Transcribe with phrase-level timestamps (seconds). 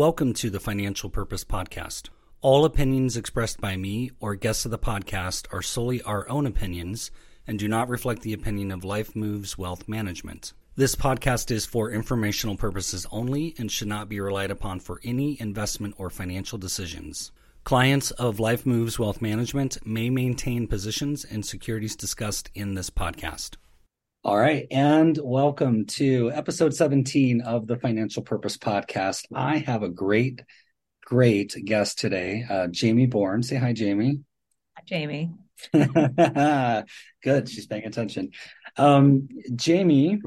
[0.00, 2.08] Welcome to the Financial Purpose Podcast.
[2.40, 7.10] All opinions expressed by me or guests of the podcast are solely our own opinions
[7.46, 10.54] and do not reflect the opinion of Life Moves Wealth Management.
[10.74, 15.38] This podcast is for informational purposes only and should not be relied upon for any
[15.38, 17.30] investment or financial decisions.
[17.64, 23.56] Clients of Life Moves Wealth Management may maintain positions and securities discussed in this podcast.
[24.22, 24.66] All right.
[24.70, 29.24] And welcome to episode 17 of the Financial Purpose Podcast.
[29.34, 30.42] I have a great,
[31.06, 33.42] great guest today, uh, Jamie Born.
[33.42, 34.20] Say hi, Jamie.
[34.76, 35.32] Hi, Jamie.
[35.72, 37.48] Good.
[37.48, 38.32] She's paying attention.
[38.76, 40.20] Um, Jamie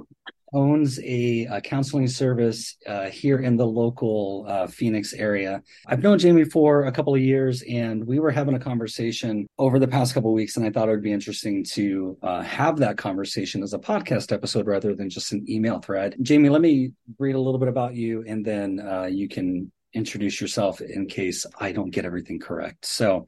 [0.54, 5.62] owns a, a counseling service uh, here in the local uh, Phoenix area.
[5.88, 9.80] I've known Jamie for a couple of years, and we were having a conversation over
[9.80, 12.78] the past couple of weeks, and I thought it would be interesting to uh, have
[12.78, 16.16] that conversation as a podcast episode rather than just an email thread.
[16.22, 20.42] Jamie, let me read a little bit about you, and then uh, you can introduce
[20.42, 22.86] yourself in case I don't get everything correct.
[22.86, 23.28] So,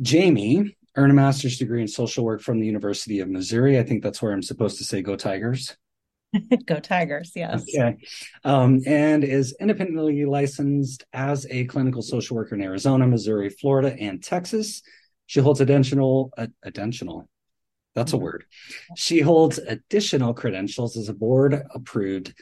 [0.00, 3.78] Jamie earned a master's degree in social work from the University of Missouri.
[3.78, 5.76] I think that's where I'm supposed to say go Tigers.
[6.66, 7.62] Go Tigers, yes.
[7.62, 7.96] Okay.
[8.44, 14.22] Um, and is independently licensed as a clinical social worker in Arizona, Missouri, Florida, and
[14.22, 14.82] Texas.
[15.26, 17.28] She holds additional, uh, additional,
[17.94, 18.24] that's a mm-hmm.
[18.24, 18.44] word.
[18.96, 22.34] She holds additional credentials as a board approved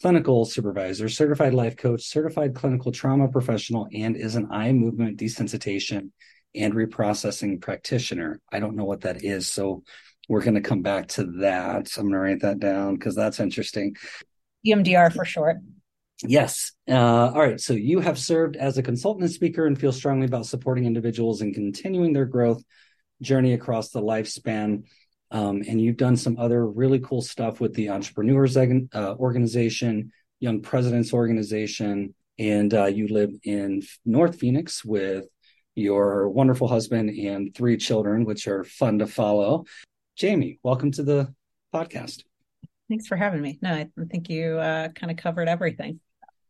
[0.00, 6.10] clinical supervisor, certified life coach, certified clinical trauma professional, and is an eye movement desensitization
[6.54, 8.40] and reprocessing practitioner.
[8.50, 9.52] I don't know what that is.
[9.52, 9.82] So
[10.28, 11.88] we're going to come back to that.
[11.88, 13.96] So I'm going to write that down because that's interesting.
[14.66, 15.56] EMDR for short.
[16.22, 16.72] Yes.
[16.88, 17.60] Uh, all right.
[17.60, 21.40] So you have served as a consultant and speaker and feel strongly about supporting individuals
[21.40, 22.62] and continuing their growth
[23.22, 24.84] journey across the lifespan.
[25.30, 30.60] Um, and you've done some other really cool stuff with the Entrepreneurs uh, Organization, Young
[30.60, 35.26] Presidents Organization, and uh, you live in North Phoenix with
[35.74, 39.64] your wonderful husband and three children, which are fun to follow.
[40.20, 41.34] Jamie, welcome to the
[41.74, 42.24] podcast.
[42.90, 43.58] Thanks for having me.
[43.62, 45.98] No, I think you uh, kind of covered everything.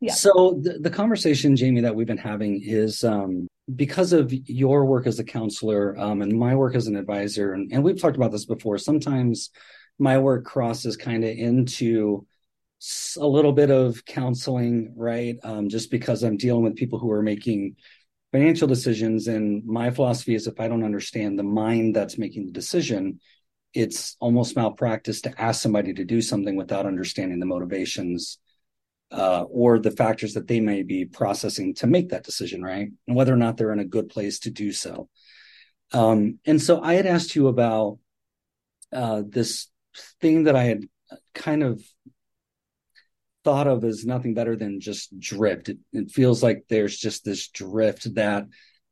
[0.01, 0.11] Yeah.
[0.11, 5.07] So the, the conversation, Jamie, that we've been having is um, because of your work
[5.07, 8.33] as a counselor um, and my work as an advisor, and, and we've talked about
[8.33, 8.77] this before.
[8.77, 9.51] Sometimes
[9.97, 12.27] my work crosses kind of into
[13.17, 15.37] a little bit of counseling, right?
[15.43, 17.77] Um, just because I'm dealing with people who are making
[18.33, 22.51] financial decisions, and my philosophy is if I don't understand the mind that's making the
[22.51, 23.21] decision,
[23.73, 28.37] it's almost malpractice to ask somebody to do something without understanding the motivations
[29.11, 32.89] uh, or the factors that they may be processing to make that decision, right?
[33.07, 35.09] And whether or not they're in a good place to do so.
[35.93, 37.99] Um, and so I had asked you about
[38.93, 39.67] uh, this
[40.21, 40.83] thing that I had
[41.33, 41.83] kind of
[43.43, 45.69] thought of as nothing better than just drift.
[45.69, 48.45] It, it feels like there's just this drift that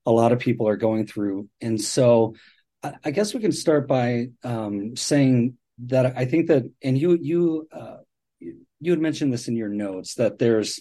[0.06, 1.48] a lot of people are going through.
[1.62, 2.36] And so
[2.82, 7.68] I guess we can start by um, saying that I think that, and you you
[7.72, 7.98] uh,
[8.40, 10.80] you had mentioned this in your notes that there's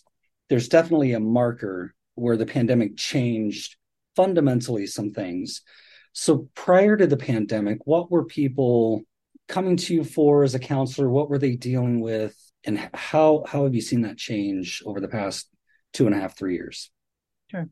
[0.48, 3.76] there's definitely a marker where the pandemic changed
[4.16, 5.62] fundamentally some things.
[6.12, 9.02] So prior to the pandemic, what were people
[9.46, 11.08] coming to you for as a counselor?
[11.08, 15.08] What were they dealing with, and how how have you seen that change over the
[15.08, 15.48] past
[15.92, 16.90] two and a half three years?
[17.50, 17.66] Sure.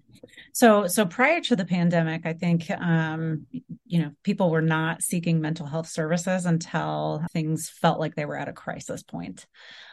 [0.52, 3.46] So, so prior to the pandemic, I think, um,
[3.84, 8.38] you know, people were not seeking mental health services until things felt like they were
[8.38, 9.46] at a crisis point.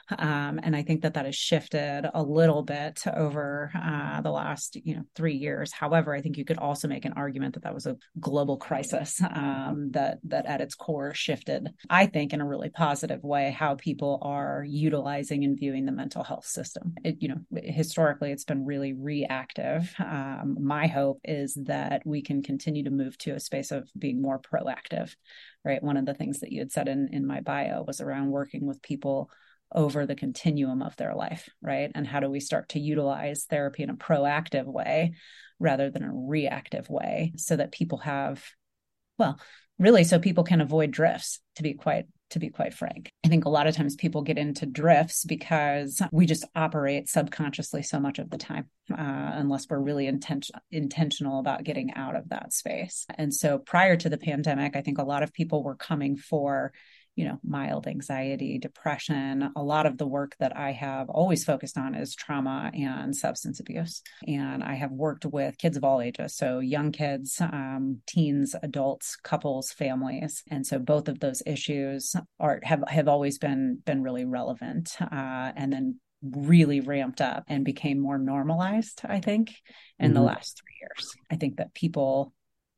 [0.10, 4.78] Um, and I think that that has shifted a little bit over uh, the last,
[4.84, 5.72] you know, three years.
[5.72, 9.22] However, I think you could also make an argument that that was a global crisis
[9.22, 11.70] um, that that at its core shifted.
[11.90, 16.24] I think in a really positive way how people are utilizing and viewing the mental
[16.24, 16.96] health system.
[17.04, 19.94] It, you know, historically it's been really reactive.
[20.00, 24.22] Um, my hope is that we can continue to move to a space of being
[24.22, 25.16] more proactive.
[25.66, 25.82] Right.
[25.82, 28.66] One of the things that you had said in in my bio was around working
[28.66, 29.30] with people
[29.74, 31.92] over the continuum of their life, right?
[31.94, 35.14] And how do we start to utilize therapy in a proactive way
[35.60, 38.44] rather than a reactive way so that people have,
[39.18, 39.40] well,
[39.80, 43.12] really so people can avoid drifts to be quite to be quite frank.
[43.24, 47.84] I think a lot of times people get into drifts because we just operate subconsciously
[47.84, 52.30] so much of the time, uh, unless we're really intention- intentional about getting out of
[52.30, 53.06] that space.
[53.20, 56.74] And so prior to the pandemic, I think a lot of people were coming for
[57.16, 59.52] you know, mild anxiety, depression.
[59.56, 63.60] A lot of the work that I have always focused on is trauma and substance
[63.60, 64.02] abuse.
[64.28, 66.36] And I have worked with kids of all ages.
[66.36, 70.44] So young kids, um, teens, adults, couples, families.
[70.50, 74.96] And so both of those issues are have, have always been been really relevant.
[75.00, 79.54] Uh, and then really ramped up and became more normalized, I think,
[80.00, 80.14] in mm-hmm.
[80.16, 81.14] the last three years.
[81.30, 82.34] I think that people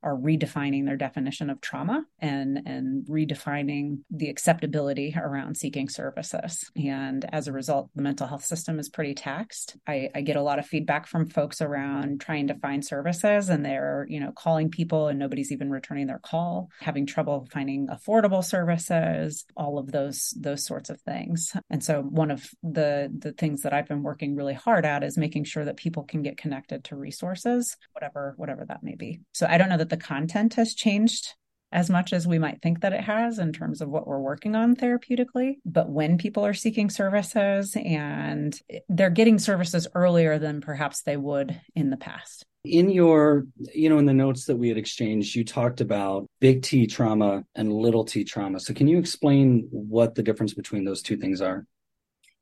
[0.05, 6.69] are redefining their definition of trauma and and redefining the acceptability around seeking services.
[6.75, 9.77] And as a result the mental health system is pretty taxed.
[9.87, 13.65] I, I get a lot of feedback from folks around trying to find services and
[13.65, 18.43] they're you know calling people and nobody's even returning their call having trouble finding affordable
[18.43, 21.51] services all of those those sorts of things.
[21.71, 25.17] And so one of the the things that i've been working really hard at is
[25.17, 29.21] making sure that people can get connected to resources whatever whatever that may be.
[29.31, 31.35] So i don't know that the content has changed
[31.71, 34.53] as much as we might think that it has in terms of what we're working
[34.55, 35.55] on therapeutically.
[35.65, 38.59] But when people are seeking services and
[38.89, 42.45] they're getting services earlier than perhaps they would in the past.
[42.65, 46.61] In your, you know, in the notes that we had exchanged, you talked about big
[46.61, 48.59] T trauma and little t trauma.
[48.59, 51.65] So can you explain what the difference between those two things are?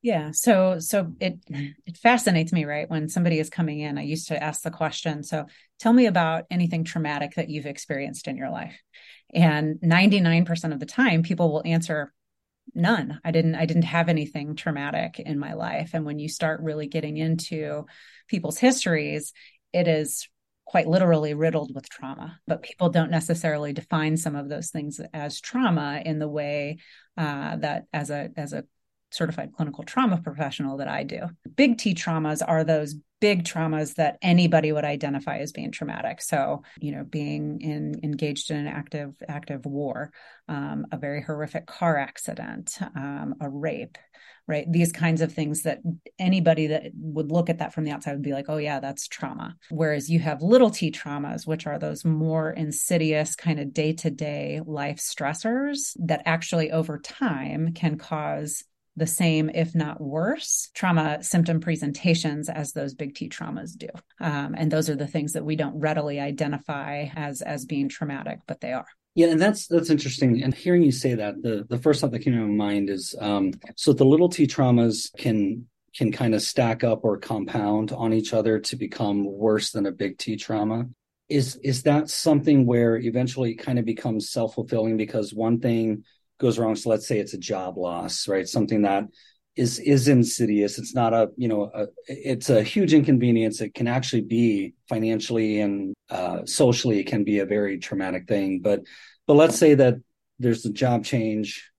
[0.03, 0.31] Yeah.
[0.31, 2.89] So so it it fascinates me, right?
[2.89, 5.45] When somebody is coming in, I used to ask the question, so
[5.79, 8.75] tell me about anything traumatic that you've experienced in your life.
[9.33, 12.13] And 99% of the time people will answer
[12.75, 13.21] none.
[13.23, 15.91] I didn't I didn't have anything traumatic in my life.
[15.93, 17.85] And when you start really getting into
[18.27, 19.31] people's histories,
[19.71, 20.27] it is
[20.65, 25.39] quite literally riddled with trauma, but people don't necessarily define some of those things as
[25.39, 26.79] trauma in the way
[27.17, 28.65] uh, that as a as a
[29.13, 31.21] certified clinical trauma professional that I do.
[31.55, 36.21] Big T traumas are those big traumas that anybody would identify as being traumatic.
[36.21, 40.11] So, you know, being in engaged in an active active war,
[40.49, 43.97] um, a very horrific car accident, um, a rape,
[44.45, 44.69] right?
[44.69, 45.79] These kinds of things that
[46.19, 49.07] anybody that would look at that from the outside would be like, oh yeah, that's
[49.07, 49.55] trauma.
[49.69, 54.09] Whereas you have little T traumas, which are those more insidious kind of day to
[54.09, 58.65] day life stressors that actually over time can cause
[58.95, 63.87] the same, if not worse, trauma symptom presentations as those big T traumas do.
[64.19, 68.39] Um, and those are the things that we don't readily identify as as being traumatic,
[68.47, 68.85] but they are.
[69.15, 70.43] Yeah, and that's that's interesting.
[70.43, 73.15] And hearing you say that, the the first thought that came to my mind is
[73.19, 78.13] um, so the little T traumas can can kind of stack up or compound on
[78.13, 80.85] each other to become worse than a big T trauma.
[81.29, 86.03] Is is that something where eventually it kind of becomes self fulfilling because one thing
[86.39, 86.75] goes wrong.
[86.75, 88.47] So let's say it's a job loss right?
[88.47, 89.05] Something that
[89.55, 90.79] is is insidious.
[90.79, 93.61] It's not a you know a, it's a huge inconvenience.
[93.61, 98.61] It can actually be financially and uh, socially it can be a very traumatic thing.
[98.61, 98.81] But
[99.27, 99.95] but let's say that
[100.39, 101.69] there's a job change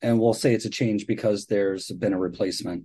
[0.00, 2.84] and we'll say it's a change because there's been a replacement.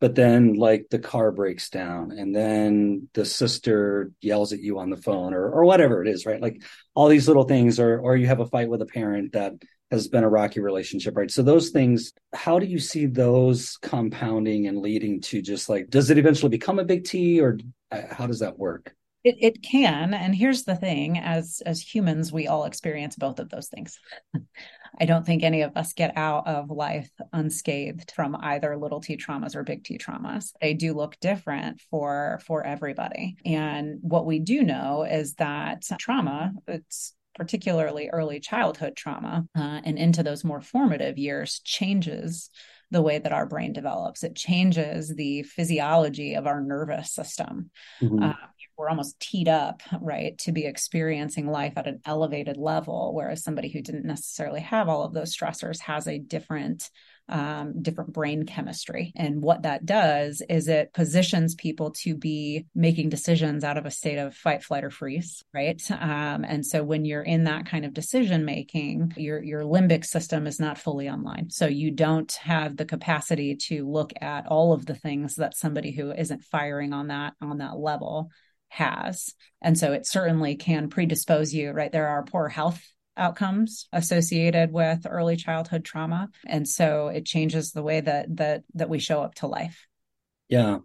[0.00, 4.90] But then like the car breaks down and then the sister yells at you on
[4.90, 6.40] the phone or or whatever it is right?
[6.40, 6.62] Like
[6.94, 9.54] all these little things or or you have a fight with a parent that
[9.90, 11.30] has been a rocky relationship, right?
[11.30, 16.10] So those things, how do you see those compounding and leading to just like, does
[16.10, 17.58] it eventually become a big T or
[17.90, 18.94] uh, how does that work?
[19.24, 20.12] It, it can.
[20.12, 23.98] And here's the thing as as humans, we all experience both of those things.
[25.00, 29.16] I don't think any of us get out of life unscathed from either little t
[29.16, 30.52] traumas or big T traumas.
[30.60, 33.36] They do look different for for everybody.
[33.44, 39.98] And what we do know is that trauma, it's particularly early childhood trauma uh, and
[39.98, 42.50] into those more formative years changes
[42.90, 44.22] the way that our brain develops.
[44.22, 47.70] It changes the physiology of our nervous system.
[48.00, 48.22] Mm-hmm.
[48.22, 48.34] Uh,
[48.76, 53.68] we're almost teed up, right, to be experiencing life at an elevated level, whereas somebody
[53.68, 56.90] who didn't necessarily have all of those stressors has a different
[57.28, 59.12] um, different brain chemistry.
[59.16, 63.90] And what that does is it positions people to be making decisions out of a
[63.90, 65.80] state of fight, flight, or freeze, right?
[65.90, 70.46] Um, and so when you're in that kind of decision making, your your limbic system
[70.46, 71.50] is not fully online.
[71.50, 75.92] So you don't have the capacity to look at all of the things that somebody
[75.92, 78.30] who isn't firing on that on that level
[78.68, 79.34] has.
[79.62, 81.92] And so it certainly can predispose you, right?
[81.92, 82.82] There are poor health
[83.16, 86.30] outcomes associated with early childhood trauma.
[86.46, 89.86] And so it changes the way that that that we show up to life.
[90.48, 90.78] Yeah.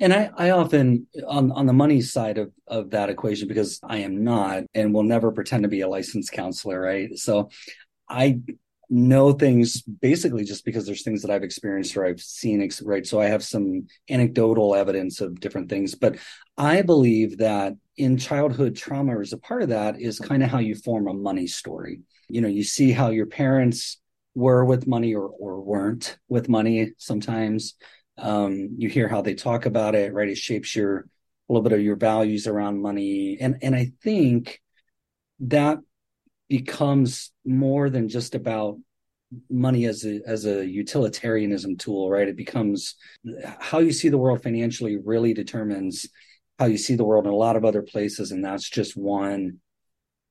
[0.00, 3.98] And i i often on on the money side of of that equation because i
[3.98, 7.16] am not and will never pretend to be a licensed counselor right?
[7.18, 7.50] So
[8.08, 8.40] i
[8.90, 13.06] know things basically just because there's things that I've experienced or I've seen, right?
[13.06, 16.16] So I have some anecdotal evidence of different things, but
[16.56, 20.58] I believe that in childhood trauma, as a part of that, is kind of how
[20.58, 22.00] you form a money story.
[22.28, 24.00] You know, you see how your parents
[24.34, 27.74] were with money or, or weren't with money sometimes.
[28.18, 30.28] Um, you hear how they talk about it, right?
[30.28, 31.06] It shapes your
[31.48, 33.38] a little bit of your values around money.
[33.40, 34.60] And and I think
[35.40, 35.78] that
[36.48, 38.78] becomes more than just about
[39.50, 42.28] money as a as a utilitarianism tool, right?
[42.28, 42.94] It becomes
[43.58, 46.06] how you see the world financially really determines
[46.58, 49.58] how you see the world in a lot of other places, and that's just one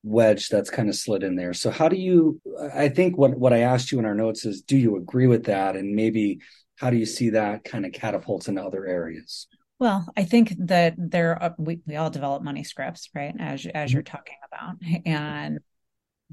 [0.04, 1.54] wedge that's kind of slid in there.
[1.54, 2.42] So how do you
[2.74, 5.46] I think what what I asked you in our notes is do you agree with
[5.46, 6.40] that and maybe
[6.78, 9.48] how do you see that kind of catapults into other areas?
[9.80, 13.34] Well, I think that there are, we we all develop money scripts, right?
[13.40, 13.96] As as mm-hmm.
[13.96, 15.60] you're talking about, and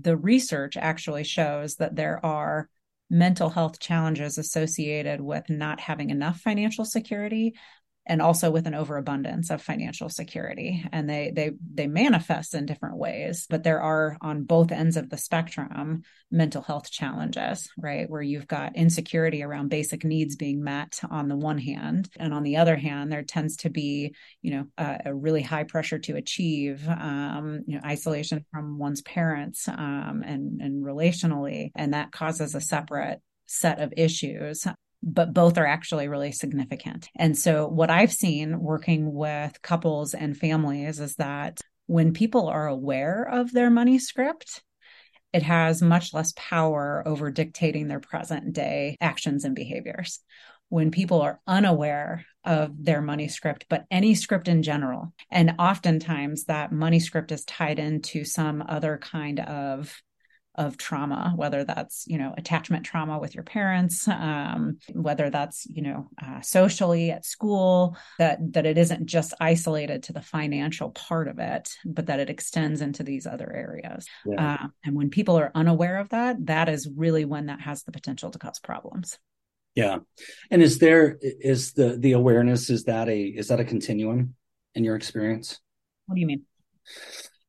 [0.01, 2.69] the research actually shows that there are
[3.11, 7.55] mental health challenges associated with not having enough financial security
[8.07, 10.85] and also with an overabundance of financial security.
[10.93, 15.11] And they they they manifest in different ways but there are on both ends of
[15.11, 18.09] the spectrum mental health challenges right?
[18.09, 22.43] Where you've got insecurity around basic needs being met on the one hand and on
[22.43, 26.17] the other hand there tends to be you know a, a really high pressure to
[26.17, 32.55] achieve um, you know isolation from one's parents um, and and relationally and that causes
[32.55, 34.67] a separate set of issues
[35.03, 37.09] but both are actually really significant.
[37.17, 42.69] And so, what I've seen working with couples and families is that when people are
[42.69, 44.63] aware of their money script,
[45.33, 50.21] it has much less power over dictating their present day actions and behaviors.
[50.69, 56.45] When people are unaware of their money script, but any script in general, and oftentimes
[56.45, 60.01] that money script is tied into some other kind of
[60.57, 65.83] of trauma, whether that's you know attachment trauma with your parents, um, whether that's you
[65.83, 71.29] know uh, socially at school, that that it isn't just isolated to the financial part
[71.29, 74.07] of it, but that it extends into these other areas.
[74.27, 74.55] Yeah.
[74.55, 77.93] Uh, and when people are unaware of that, that is really when that has the
[77.93, 79.19] potential to cause problems.
[79.77, 79.99] Yeah,
[80.51, 84.35] and is there is the the awareness is that a is that a continuum
[84.75, 85.61] in your experience?
[86.07, 86.43] What do you mean?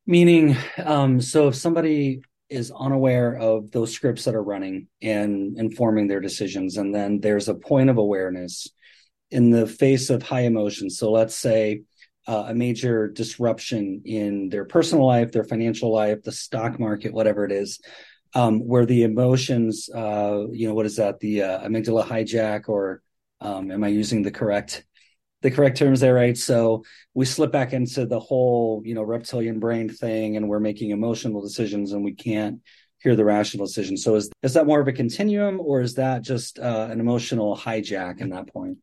[0.05, 6.07] Meaning, um, so if somebody is unaware of those scripts that are running and informing
[6.07, 6.77] their decisions.
[6.77, 8.67] And then there's a point of awareness
[9.31, 10.97] in the face of high emotions.
[10.97, 11.83] So let's say
[12.27, 17.45] uh, a major disruption in their personal life, their financial life, the stock market, whatever
[17.45, 17.79] it is,
[18.35, 21.19] um, where the emotions, uh, you know, what is that?
[21.19, 23.01] The uh, amygdala hijack, or
[23.39, 24.85] um, am I using the correct
[25.41, 26.37] the correct terms there, right?
[26.37, 26.83] So
[27.13, 31.41] we slip back into the whole, you know, reptilian brain thing, and we're making emotional
[31.41, 32.59] decisions, and we can't
[32.99, 33.97] hear the rational decision.
[33.97, 37.57] So is is that more of a continuum, or is that just uh, an emotional
[37.57, 38.77] hijack in that point?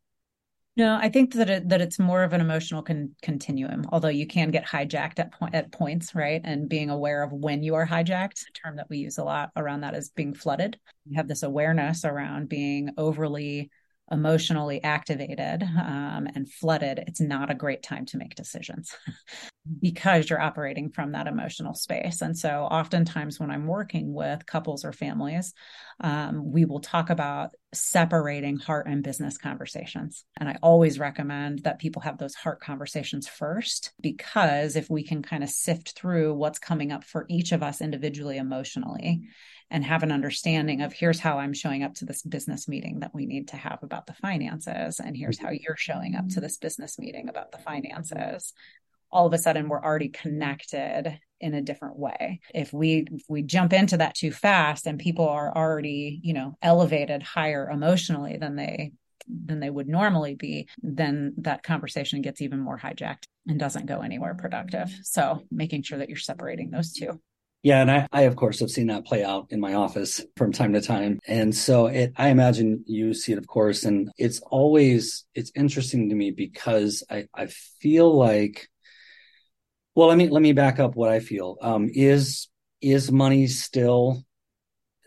[0.79, 3.85] No, I think that it, that it's more of an emotional con- continuum.
[3.91, 6.41] Although you can get hijacked at point at points, right?
[6.45, 9.51] And being aware of when you are hijacked, a term that we use a lot
[9.57, 10.79] around that is being flooded.
[11.09, 13.71] You have this awareness around being overly
[14.11, 18.95] emotionally activated um, and flooded, it's not a great time to make decisions
[19.81, 22.23] because you're operating from that emotional space.
[22.23, 25.53] And so, oftentimes, when I'm working with couples or families,
[26.01, 30.25] um, we will talk about separating heart and business conversations.
[30.39, 35.23] And I always recommend that people have those heart conversations first, because if we can
[35.23, 39.23] kind of sift through what's coming up for each of us individually emotionally
[39.71, 43.15] and have an understanding of here's how I'm showing up to this business meeting that
[43.15, 45.47] we need to have about the finances, and here's mm-hmm.
[45.47, 48.53] how you're showing up to this business meeting about the finances.
[49.11, 52.41] All of a sudden, we're already connected in a different way.
[52.55, 56.57] If we if we jump into that too fast, and people are already you know
[56.63, 58.93] elevated higher emotionally than they
[59.29, 64.01] than they would normally be, then that conversation gets even more hijacked and doesn't go
[64.01, 64.91] anywhere productive.
[65.03, 67.21] So making sure that you're separating those two.
[67.63, 70.53] Yeah, and I, I of course have seen that play out in my office from
[70.53, 71.19] time to time.
[71.27, 73.85] And so it I imagine you see it of course.
[73.85, 77.47] And it's always it's interesting to me because I, I
[77.81, 78.69] feel like
[79.95, 81.57] well let me let me back up what I feel.
[81.61, 82.49] Um is
[82.81, 84.25] is money still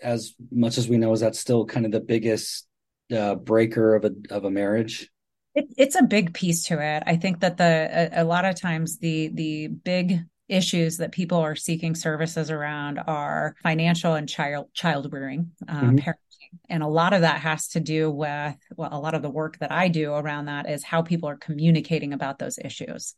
[0.04, 2.68] as much as we know, is that still kind of the biggest
[3.16, 5.10] uh, breaker of a of a marriage?
[5.56, 7.04] It, it's a big piece to it.
[7.06, 7.90] I think that the
[8.20, 10.20] a, a lot of times the the big
[10.52, 15.96] issues that people are seeking services around are financial and child child rearing, uh, mm-hmm.
[15.98, 19.30] parenting, and a lot of that has to do with well, a lot of the
[19.30, 23.16] work that I do around that is how people are communicating about those issues.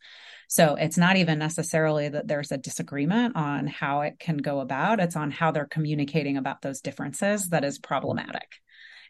[0.47, 4.99] So it's not even necessarily that there's a disagreement on how it can go about;
[4.99, 8.47] it's on how they're communicating about those differences that is problematic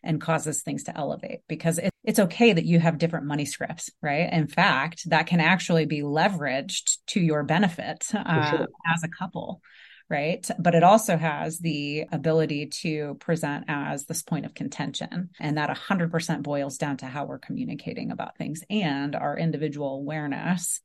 [0.03, 3.89] and causes things to elevate because it, it's okay that you have different money scripts,
[4.01, 4.31] right?
[4.31, 8.67] In fact, that can actually be leveraged to your benefit uh, sure.
[8.93, 9.61] as a couple
[10.09, 10.47] right?
[10.59, 15.31] But it also has the ability to present as this point of contention.
[15.39, 20.81] And that 100% boils down to how we're communicating about things and our individual awareness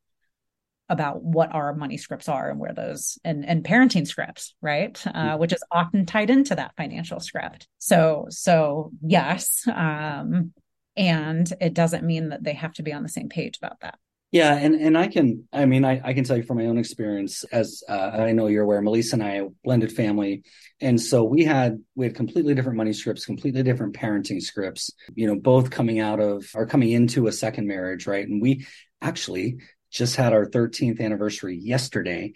[0.89, 5.13] about what our money scripts are and where those and and parenting scripts right uh,
[5.13, 5.41] mm-hmm.
[5.41, 10.53] which is often tied into that financial script so so yes um
[10.97, 13.99] and it doesn't mean that they have to be on the same page about that
[14.31, 16.77] yeah, and and I can, I mean, I, I can tell you from my own
[16.77, 20.43] experience, as uh, I know you're aware, Melissa and I blended family,
[20.83, 24.91] and so we had we had completely different money scripts, completely different parenting scripts.
[25.15, 28.29] You know, both coming out of or coming into a second marriage, right?
[28.29, 28.67] And we
[29.01, 32.33] actually just had our 13th anniversary yesterday,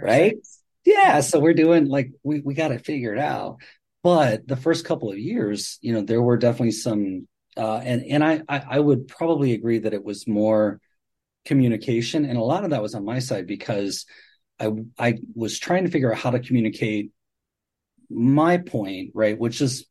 [0.00, 0.36] right?
[0.84, 3.58] Yeah, so we're doing like we we got it figured out.
[4.02, 8.24] But the first couple of years, you know, there were definitely some, uh, and and
[8.24, 10.80] I, I I would probably agree that it was more
[11.46, 14.04] communication and a lot of that was on my side because
[14.60, 17.12] i i was trying to figure out how to communicate
[18.10, 19.86] my point right which is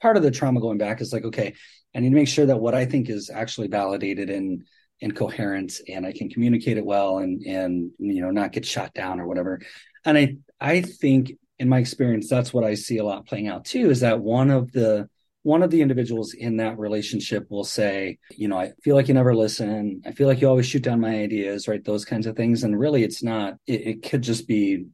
[0.00, 1.54] part of the trauma going back is like okay
[1.94, 4.64] i need to make sure that what i think is actually validated and
[5.02, 8.94] and coherent and i can communicate it well and and you know not get shot
[8.94, 9.60] down or whatever
[10.04, 13.64] and i i think in my experience that's what i see a lot playing out
[13.64, 15.08] too is that one of the
[15.42, 19.14] one of the individuals in that relationship will say, you know, I feel like you
[19.14, 20.02] never listen.
[20.06, 21.84] I feel like you always shoot down my ideas, right?
[21.84, 22.62] Those kinds of things.
[22.62, 24.86] And really, it's not, it, it could just be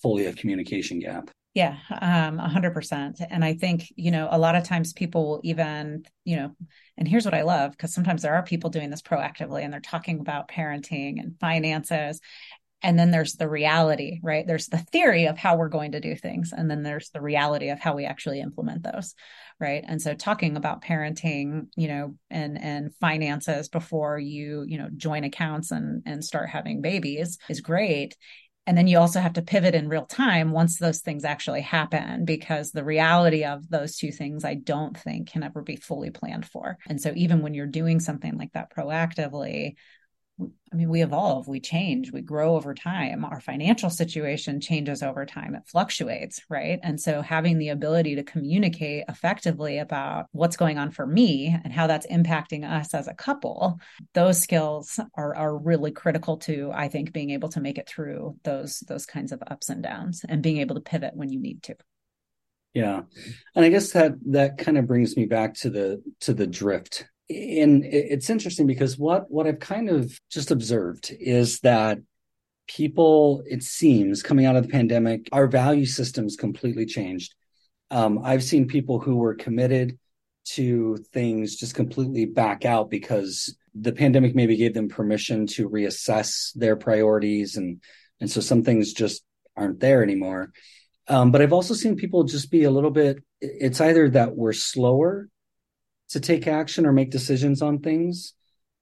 [0.00, 1.30] fully a communication gap.
[1.54, 3.20] Yeah, um, 100%.
[3.28, 6.54] And I think, you know, a lot of times people will even, you know,
[6.96, 9.80] and here's what I love because sometimes there are people doing this proactively and they're
[9.80, 12.20] talking about parenting and finances
[12.82, 16.14] and then there's the reality right there's the theory of how we're going to do
[16.16, 19.14] things and then there's the reality of how we actually implement those
[19.60, 24.88] right and so talking about parenting you know and and finances before you you know
[24.96, 28.16] join accounts and and start having babies is great
[28.66, 32.24] and then you also have to pivot in real time once those things actually happen
[32.24, 36.46] because the reality of those two things i don't think can ever be fully planned
[36.46, 36.78] for.
[36.88, 39.74] And so even when you're doing something like that proactively
[40.72, 43.24] I mean, we evolve, we change, we grow over time.
[43.24, 46.78] Our financial situation changes over time, it fluctuates, right?
[46.82, 51.72] And so, having the ability to communicate effectively about what's going on for me and
[51.72, 53.80] how that's impacting us as a couple,
[54.14, 58.36] those skills are, are really critical to, I think, being able to make it through
[58.44, 61.62] those those kinds of ups and downs and being able to pivot when you need
[61.64, 61.76] to.
[62.74, 63.02] Yeah.
[63.54, 67.06] And I guess that that kind of brings me back to the to the drift
[67.30, 71.98] and it's interesting because what what I've kind of just observed is that
[72.66, 77.34] people, it seems, coming out of the pandemic, our value systems completely changed.
[77.90, 79.98] Um, I've seen people who were committed
[80.46, 86.52] to things just completely back out because the pandemic maybe gave them permission to reassess
[86.54, 87.80] their priorities and
[88.20, 89.22] and so some things just
[89.56, 90.52] aren't there anymore.
[91.08, 93.22] Um, but I've also seen people just be a little bit.
[93.40, 95.28] It's either that we're slower
[96.10, 98.34] to take action or make decisions on things.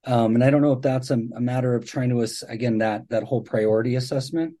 [0.05, 3.09] Um, and I don't know if that's a, a matter of trying to again that
[3.09, 4.55] that whole priority assessment.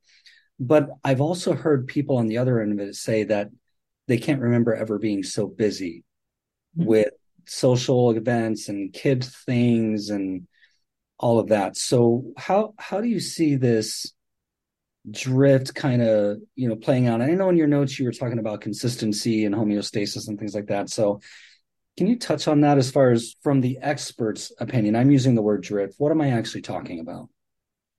[0.59, 3.49] But I've also heard people on the other end of it say that
[4.07, 6.03] they can't remember ever being so busy
[6.77, 6.87] mm-hmm.
[6.89, 7.09] with
[7.45, 10.47] social events and kid things and
[11.17, 11.77] all of that.
[11.77, 14.11] So how how do you see this
[15.09, 17.21] drift kind of you know playing out?
[17.21, 20.67] I know in your notes you were talking about consistency and homeostasis and things like
[20.67, 20.89] that.
[20.89, 21.21] So
[21.97, 24.95] can you touch on that as far as from the expert's opinion?
[24.95, 25.95] I'm using the word drift.
[25.97, 27.29] What am I actually talking about?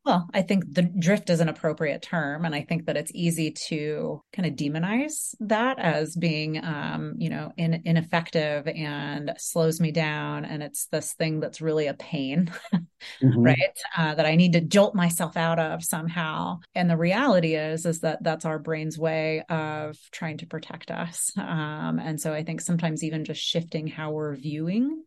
[0.04, 3.50] Well, I think the drift is an appropriate term, and I think that it's easy
[3.68, 9.92] to kind of demonize that as being, um, you know, in, ineffective and slows me
[9.92, 13.40] down, and it's this thing that's really a pain, mm-hmm.
[13.42, 13.78] right?
[13.94, 16.60] Uh, that I need to jolt myself out of somehow.
[16.74, 21.30] And the reality is, is that that's our brain's way of trying to protect us.
[21.36, 25.04] Um, and so I think sometimes even just shifting how we're viewing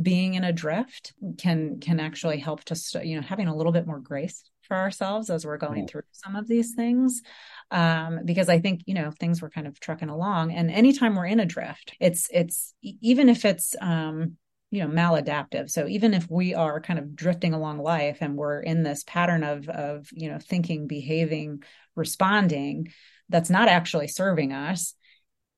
[0.00, 3.86] being in a drift can can actually help to you know having a little bit
[3.86, 7.22] more grace for ourselves as we're going through some of these things.
[7.70, 11.26] Um, because i think you know things were kind of trucking along and anytime we're
[11.26, 14.36] in a drift it's it's even if it's um,
[14.74, 15.70] you know maladaptive.
[15.70, 19.44] So even if we are kind of drifting along life and we're in this pattern
[19.44, 21.62] of of you know thinking behaving
[21.94, 22.88] responding
[23.28, 24.94] that's not actually serving us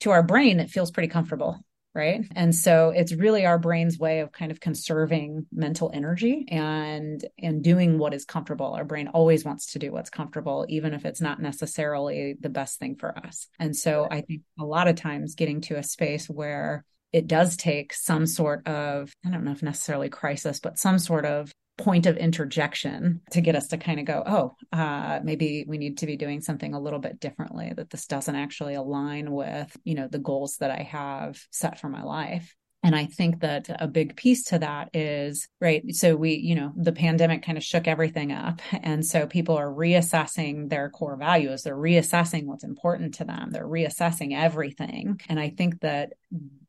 [0.01, 1.59] to our brain it feels pretty comfortable
[1.96, 2.24] right?
[2.37, 7.64] And so it's really our brain's way of kind of conserving mental energy and and
[7.64, 8.74] doing what is comfortable.
[8.74, 12.78] Our brain always wants to do what's comfortable even if it's not necessarily the best
[12.78, 13.48] thing for us.
[13.59, 17.56] And so i think a lot of times getting to a space where it does
[17.56, 22.06] take some sort of i don't know if necessarily crisis but some sort of point
[22.06, 26.06] of interjection to get us to kind of go, oh, uh, maybe we need to
[26.06, 30.08] be doing something a little bit differently, that this doesn't actually align with, you know,
[30.08, 32.54] the goals that I have set for my life.
[32.82, 35.82] And I think that a big piece to that is, right.
[35.92, 38.60] So we, you know, the pandemic kind of shook everything up.
[38.70, 41.62] And so people are reassessing their core values.
[41.62, 43.50] They're reassessing what's important to them.
[43.50, 45.20] They're reassessing everything.
[45.28, 46.12] And I think that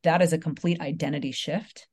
[0.03, 1.87] that is a complete identity shift.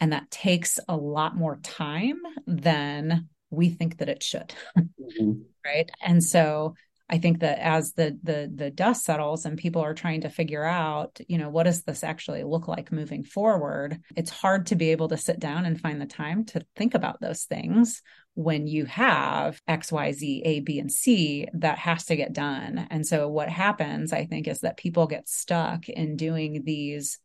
[0.00, 4.52] And that takes a lot more time than we think that it should.
[4.76, 5.32] Mm-hmm.
[5.64, 5.90] right.
[6.00, 6.74] And so
[7.10, 10.64] I think that as the the the dust settles and people are trying to figure
[10.64, 14.00] out, you know, what does this actually look like moving forward?
[14.14, 17.20] It's hard to be able to sit down and find the time to think about
[17.20, 18.00] those things
[18.34, 22.86] when you have X, Y, Z, A, B, and C that has to get done.
[22.90, 27.18] And so what happens, I think, is that people get stuck in doing these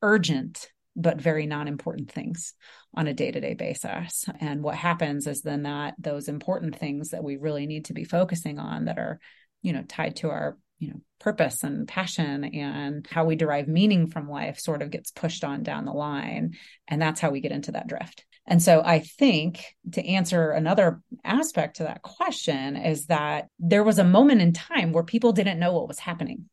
[0.00, 2.54] urgent but very non-important things
[2.94, 4.24] on a day-to-day basis.
[4.40, 8.04] And what happens is then that those important things that we really need to be
[8.04, 9.20] focusing on that are
[9.62, 14.06] you know tied to our you know purpose and passion and how we derive meaning
[14.06, 16.54] from life sort of gets pushed on down the line.
[16.88, 18.24] And that's how we get into that drift.
[18.48, 23.98] And so i think to answer another aspect to that question is that there was
[23.98, 26.48] a moment in time where people didn't know what was happening.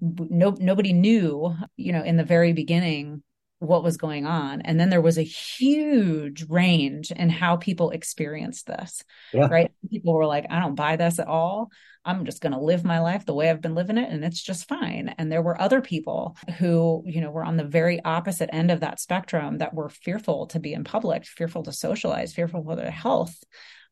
[0.00, 3.22] No, nobody knew, you know, in the very beginning
[3.62, 4.60] what was going on.
[4.62, 9.46] And then there was a huge range in how people experienced this, yeah.
[9.46, 9.70] right?
[9.88, 11.70] People were like, I don't buy this at all.
[12.04, 14.42] I'm just going to live my life the way I've been living it and it's
[14.42, 15.14] just fine.
[15.16, 18.80] And there were other people who, you know, were on the very opposite end of
[18.80, 22.90] that spectrum that were fearful to be in public, fearful to socialize, fearful for their
[22.90, 23.44] health.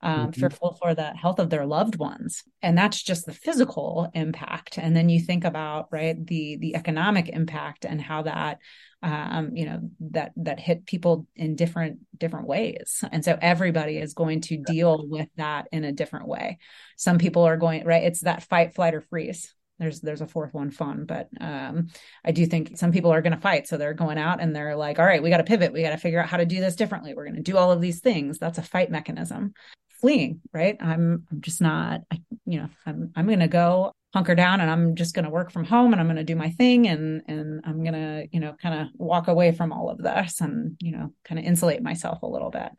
[0.02, 0.40] Um, mm-hmm.
[0.40, 2.42] fearful for the health of their loved ones.
[2.62, 4.78] And that's just the physical impact.
[4.78, 8.60] And then you think about right the the economic impact and how that
[9.02, 13.02] um, you know that that hit people in different different ways.
[13.10, 16.58] And so everybody is going to deal with that in a different way.
[16.96, 19.54] Some people are going right it's that fight flight or freeze.
[19.78, 21.06] There's there's a fourth one fawn.
[21.06, 21.88] But um,
[22.24, 23.66] i do think some people are going to fight.
[23.66, 25.72] So they're going out and they're like all right we got to pivot.
[25.72, 27.14] We got to figure out how to do this differently.
[27.14, 28.38] We're going to do all of these things.
[28.38, 29.54] That's a fight mechanism
[30.00, 30.76] fleeing right?
[30.80, 34.70] I'm i'm just not I, you know i'm i'm going to go hunker down and
[34.70, 37.22] I'm just going to work from home and I'm going to do my thing and
[37.26, 40.76] and I'm going to you know kind of walk away from all of this and
[40.80, 42.70] you know kind of insulate myself a little bit.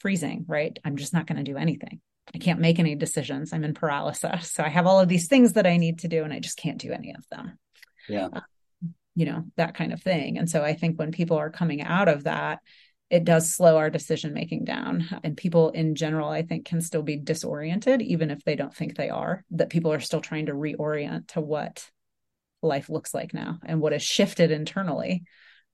[0.00, 0.78] Freezing right?
[0.84, 2.00] I'm just not going to do anything.
[2.34, 3.52] I can't make any decisions.
[3.52, 4.50] I'm in paralysis.
[4.50, 6.58] So I have all of these things that I need to do and I just
[6.58, 7.58] can't do any of them.
[8.08, 8.28] Yeah.
[8.32, 8.40] Uh,
[9.14, 10.38] you know that kind of thing.
[10.38, 12.58] And so I think when people are coming out of that
[13.10, 15.06] it does slow our decision making down.
[15.22, 18.96] And people in general, I think, can still be disoriented, even if they don't think
[18.96, 21.90] they are, that people are still trying to reorient to what
[22.62, 25.24] life looks like now and what has shifted internally.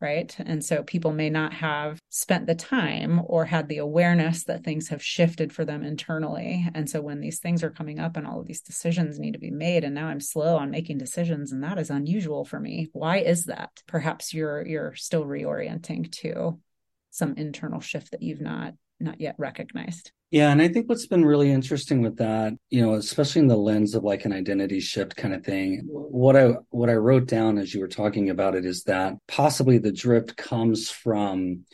[0.02, 0.34] Right.
[0.38, 4.88] And so people may not have spent the time or had the awareness that things
[4.88, 6.66] have shifted for them internally.
[6.74, 9.38] And so when these things are coming up and all of these decisions need to
[9.38, 12.88] be made, and now I'm slow on making decisions, and that is unusual for me.
[12.94, 13.82] Why is that?
[13.86, 16.58] Perhaps you're you're still reorienting to
[17.10, 20.12] some internal shift that you've not not yet recognized.
[20.30, 23.56] Yeah, and I think what's been really interesting with that, you know, especially in the
[23.56, 27.58] lens of like an identity shift kind of thing, what I what I wrote down
[27.58, 31.64] as you were talking about it is that possibly the drift comes from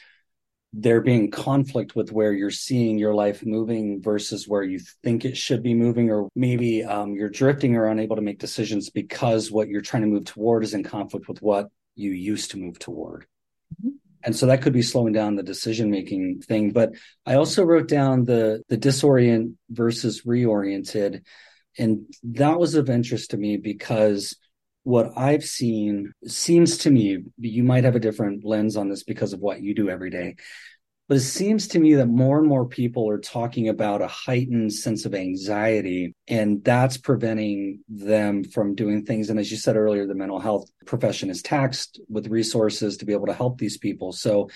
[0.72, 5.36] there being conflict with where you're seeing your life moving versus where you think it
[5.36, 9.68] should be moving, or maybe um, you're drifting or unable to make decisions because what
[9.68, 13.26] you're trying to move toward is in conflict with what you used to move toward.
[14.26, 16.72] And so that could be slowing down the decision making thing.
[16.72, 16.92] But
[17.24, 21.22] i also wrote down the the disorient versus reoriented.
[21.78, 24.36] And that was of interest to me because
[24.82, 29.32] what i've seen seems to me you might have a different lens on this because
[29.32, 30.36] of what you do every day
[31.08, 34.72] but it seems to me that more and more people are talking about a heightened
[34.72, 39.30] sense of anxiety, and that's preventing them from doing things.
[39.30, 43.12] And as you said earlier, the mental health profession is taxed with resources to be
[43.12, 44.12] able to help these people.
[44.12, 44.50] So,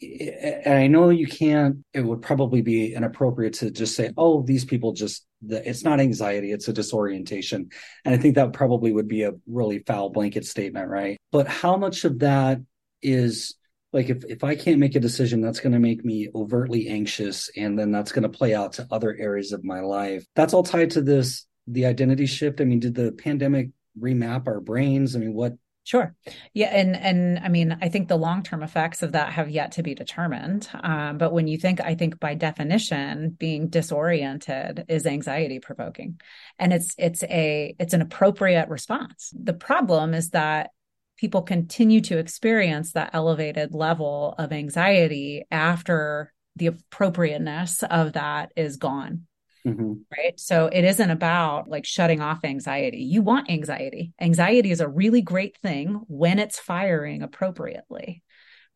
[0.00, 4.64] and I know you can't, it would probably be inappropriate to just say, oh, these
[4.64, 7.70] people just, it's not anxiety, it's a disorientation.
[8.04, 11.16] And I think that probably would be a really foul blanket statement, right?
[11.32, 12.60] But how much of that
[13.02, 13.54] is
[13.92, 17.50] like if, if i can't make a decision that's going to make me overtly anxious
[17.56, 20.62] and then that's going to play out to other areas of my life that's all
[20.62, 23.70] tied to this the identity shift i mean did the pandemic
[24.00, 25.54] remap our brains i mean what
[25.86, 26.16] Sure.
[26.52, 26.66] Yeah.
[26.66, 29.84] And, and I mean, I think the long term effects of that have yet to
[29.84, 30.68] be determined.
[30.74, 36.20] Um, but when you think, I think by definition, being disoriented is anxiety provoking
[36.58, 39.32] and it's, it's a, it's an appropriate response.
[39.40, 40.70] The problem is that
[41.16, 48.76] people continue to experience that elevated level of anxiety after the appropriateness of that is
[48.76, 49.26] gone.
[49.66, 49.94] Mm-hmm.
[50.16, 50.38] Right.
[50.38, 52.98] So it isn't about like shutting off anxiety.
[52.98, 54.12] You want anxiety.
[54.20, 58.22] Anxiety is a really great thing when it's firing appropriately.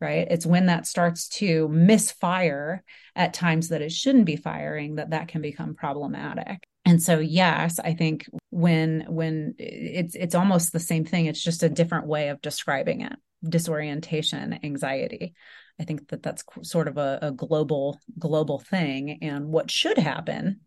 [0.01, 2.83] right it's when that starts to misfire
[3.15, 7.79] at times that it shouldn't be firing that that can become problematic and so yes
[7.79, 11.25] i think when when it's it's almost the same thing.
[11.25, 13.13] It's just a different way of describing it.
[13.43, 15.33] Disorientation anxiety.
[15.79, 19.19] I think that that's sort of a, a global global thing.
[19.21, 20.59] And what should happen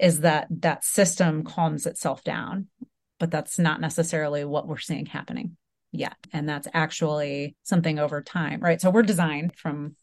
[0.00, 2.68] is that that system calms itself down
[3.20, 5.56] but that's not necessarily what we're seeing happening
[5.90, 6.14] yet.
[6.32, 8.80] And that's actually something over time right?
[8.80, 9.96] So we're designed from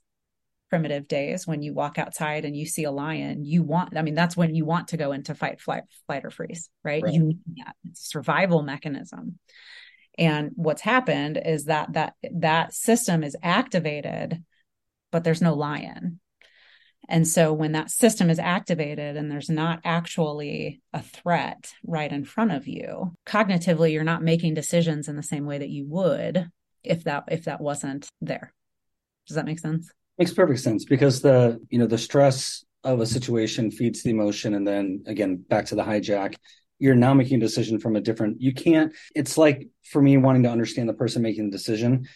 [0.70, 4.16] primitive days when you walk outside and you see a lion you want i mean
[4.16, 7.14] that's when you want to go into fight flight flight or freeze right, right.
[7.14, 9.38] you need that it's a survival mechanism
[10.18, 14.44] and what's happened is that that that system is activated
[15.12, 16.20] but there's no lion
[17.08, 22.24] and so when that system is activated and there's not actually a threat right in
[22.24, 26.50] front of you, cognitively you're not making decisions in the same way that you would
[26.84, 28.54] if that if that wasn't there.
[29.28, 29.92] Does that make sense?
[30.18, 34.54] Makes perfect sense because the, you know, the stress of a situation feeds the emotion
[34.54, 36.36] and then again back to the hijack
[36.78, 40.44] you're now making a decision from a different you can't it's like for me wanting
[40.44, 42.08] to understand the person making the decision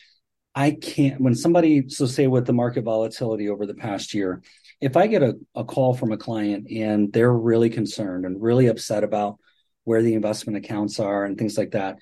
[0.54, 4.44] i can't when somebody so say with the market volatility over the past year
[4.82, 8.68] if I get a, a call from a client and they're really concerned and really
[8.68, 9.38] upset about
[9.84, 11.98] where the investment accounts are and things like that,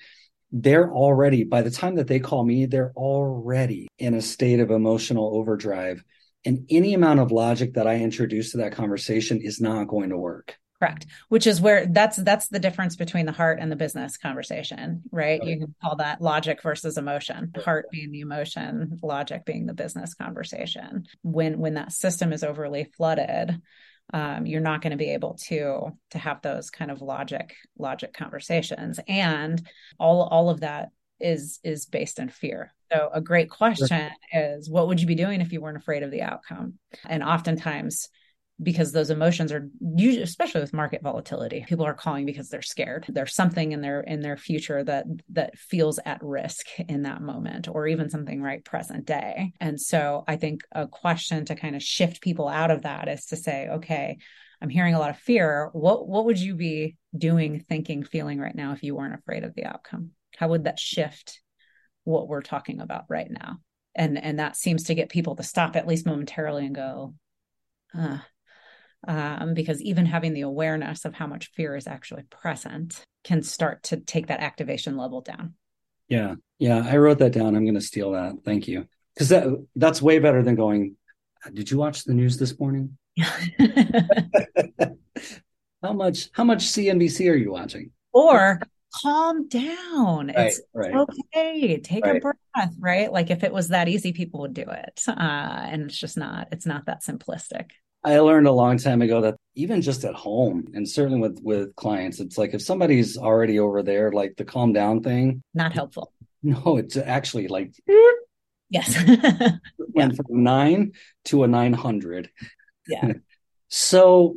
[0.50, 4.70] they're already, by the time that they call me, they're already in a state of
[4.70, 6.02] emotional overdrive.
[6.44, 10.16] And any amount of logic that I introduce to that conversation is not going to
[10.16, 10.56] work.
[10.78, 11.06] Correct.
[11.28, 15.42] Which is where that's that's the difference between the heart and the business conversation, right?
[15.42, 17.52] You can call that logic versus emotion.
[17.64, 21.06] Heart being the emotion, logic being the business conversation.
[21.22, 23.60] When when that system is overly flooded,
[24.12, 28.12] um, you're not going to be able to to have those kind of logic logic
[28.14, 28.98] conversations.
[29.06, 29.66] And
[29.98, 30.88] all all of that
[31.20, 32.72] is is based in fear.
[32.92, 36.10] So a great question is what would you be doing if you weren't afraid of
[36.10, 36.74] the outcome?
[37.06, 38.08] And oftentimes
[38.60, 43.06] because those emotions are usually especially with market volatility people are calling because they're scared.
[43.08, 47.68] There's something in their in their future that that feels at risk in that moment
[47.68, 49.52] or even something right present day.
[49.60, 53.26] And so i think a question to kind of shift people out of that is
[53.26, 54.18] to say okay
[54.60, 55.70] i'm hearing a lot of fear.
[55.72, 59.54] What what would you be doing thinking feeling right now if you weren't afraid of
[59.54, 60.10] the outcome?
[60.36, 61.40] How would that shift
[62.04, 63.58] what we're talking about right now?
[63.94, 67.14] And and that seems to get people to stop at least momentarily and go
[67.96, 68.18] uh,
[69.06, 73.82] um, because even having the awareness of how much fear is actually present can start
[73.84, 75.54] to take that activation level down.
[76.08, 77.54] Yeah, yeah, I wrote that down.
[77.54, 78.36] I'm going to steal that.
[78.44, 79.44] Thank you, because that
[79.76, 80.96] that's way better than going.
[81.52, 82.96] Did you watch the news this morning?
[85.82, 87.90] how much how much CNBC are you watching?
[88.12, 88.60] Or
[89.02, 90.28] calm down.
[90.28, 90.94] Right, it's right.
[90.94, 91.78] okay.
[91.78, 92.16] Take right.
[92.16, 93.12] a breath, right?
[93.12, 95.02] Like if it was that easy, people would do it.
[95.06, 97.70] Uh, and it's just not, it's not that simplistic.
[98.04, 101.74] I learned a long time ago that even just at home and certainly with with
[101.74, 106.12] clients, it's like if somebody's already over there, like the calm down thing, not helpful.
[106.40, 107.74] No, it's actually like
[108.70, 108.96] yes,
[109.78, 110.92] went from nine
[111.24, 112.30] to a nine hundred.
[112.86, 113.14] Yeah.
[113.68, 114.36] so,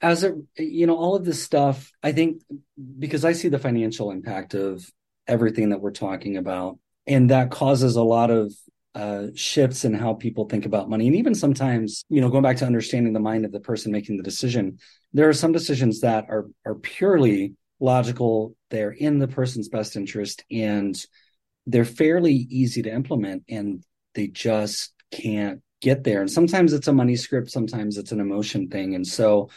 [0.00, 2.42] as a you know, all of this stuff, I think
[2.96, 4.88] because I see the financial impact of
[5.26, 6.78] everything that we're talking about,
[7.08, 8.54] and that causes a lot of
[8.94, 11.06] uh, shifts in how people think about money.
[11.06, 14.16] And even sometimes, you know, going back to understanding the mind of the person making
[14.16, 14.78] the decision,
[15.12, 18.56] there are some decisions that are are purely logical.
[18.70, 21.00] They're in the person's best interest and
[21.66, 26.20] they're fairly easy to implement and they just can't get there.
[26.20, 28.94] And sometimes it's a money script, sometimes it's an emotion thing.
[28.94, 29.50] And so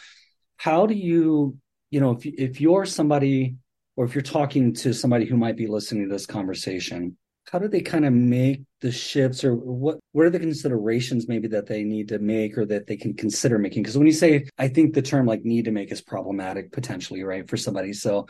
[0.56, 1.58] how do you,
[1.90, 3.56] you know, if if you're somebody
[3.96, 7.16] or if you're talking to somebody who might be listening to this conversation,
[7.50, 11.48] how do they kind of make the shifts or what what are the considerations maybe
[11.48, 14.46] that they need to make or that they can consider making because when you say
[14.58, 18.26] i think the term like need to make is problematic potentially right for somebody so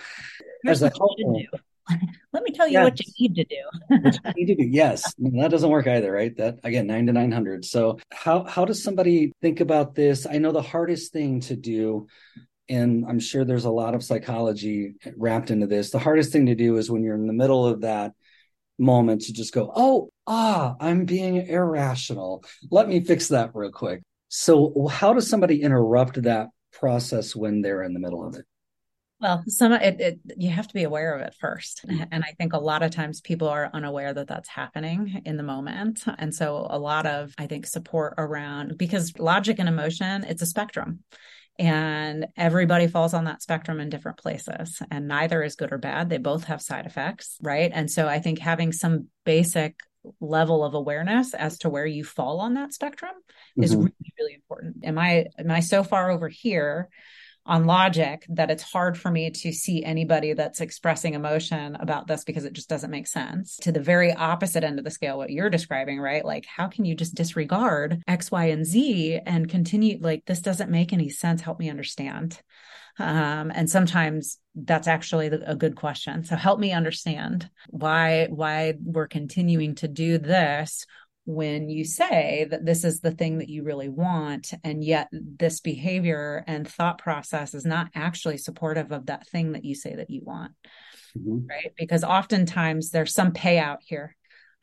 [0.67, 0.91] as a
[2.33, 2.85] let me tell you yes.
[2.85, 3.99] what you need to do.
[4.03, 4.69] what you need to do.
[4.69, 6.35] Yes, that doesn't work either, right?
[6.39, 7.65] That again, nine to nine hundred.
[7.65, 10.27] So how how does somebody think about this?
[10.27, 12.07] I know the hardest thing to do,
[12.71, 15.91] and I'm sure there's a lot of psychology wrapped into this.
[15.91, 18.13] The hardest thing to do is when you're in the middle of that
[18.79, 22.45] moment to just go, oh, ah, I'm being irrational.
[22.71, 24.03] Let me fix that real quick.
[24.29, 28.45] So, how does somebody interrupt that process when they're in the middle of it?
[29.21, 32.03] Well, some it, it, you have to be aware of it first, mm-hmm.
[32.11, 35.43] and I think a lot of times people are unaware that that's happening in the
[35.43, 40.43] moment, and so a lot of I think support around because logic and emotion it's
[40.43, 41.05] a spectrum,
[41.59, 46.09] and everybody falls on that spectrum in different places and neither is good or bad.
[46.09, 47.71] They both have side effects right?
[47.73, 49.77] And so i think having some basic
[50.21, 53.63] level of awareness as to where you fall on that spectrum mm-hmm.
[53.63, 54.85] is really really important.
[54.85, 56.89] Am i am i so far over here
[57.47, 62.25] on logic that it's hard for me to see anybody that's expressing emotion about this
[62.25, 63.57] because it just doesn't make sense.
[63.59, 66.25] To the very opposite end of the scale, what you're describing, right?
[66.25, 69.99] Like, how can you just disregard X, Y, and Z and continue?
[70.01, 71.43] Like, this doesn't make any sense.
[71.43, 72.41] Help me understand.
[72.99, 76.25] Um, and sometimes that's actually a good question.
[76.25, 80.87] So help me understand why why we're continuing to do this
[81.27, 85.61] when you say that this is the thing that you really want and yet this
[85.61, 90.11] behavior and thought process is not actually supportive of that thing that you say that
[90.11, 90.53] you want
[91.17, 91.47] mm-hmm.
[91.47, 91.73] right?
[91.79, 94.15] Because oftentimes there's some payout here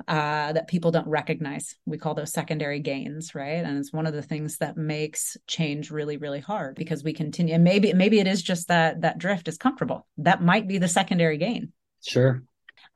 [0.08, 1.76] uh, that people don't recognize.
[1.86, 3.64] We call those secondary gains right?
[3.64, 7.56] And it's one of the things that makes change really really hard because we continue
[7.56, 10.08] and maybe maybe it is just that that drift is comfortable.
[10.18, 11.74] That might be the secondary gain.
[12.04, 12.44] Sure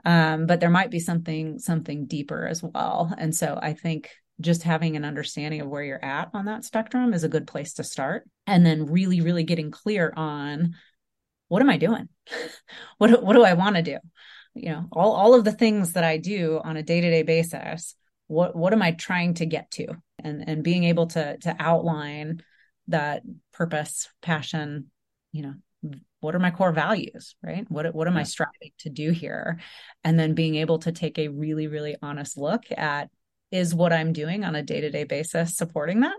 [0.03, 3.13] um, but there might be something something deeper as well.
[3.17, 7.13] And so i think just having an understanding of where you're at on that spectrum
[7.13, 8.27] is a good place to start.
[8.45, 10.75] And then really really getting clear on
[11.47, 12.09] what am i doing?
[12.97, 13.97] What what do i want to do?
[14.53, 17.95] You know all all of the things that i do on a day-to-day basis
[18.27, 19.87] what what am i trying to get to?
[20.19, 22.41] And and being able to to outline
[22.87, 24.91] that purpose passion
[25.31, 25.53] you know
[26.19, 27.65] what are my core values right?
[27.69, 29.59] What what am i striving to do here?
[30.03, 33.09] And then being able to take a really really honest look at
[33.51, 36.15] is what i'm doing on a day-to-day basis supporting that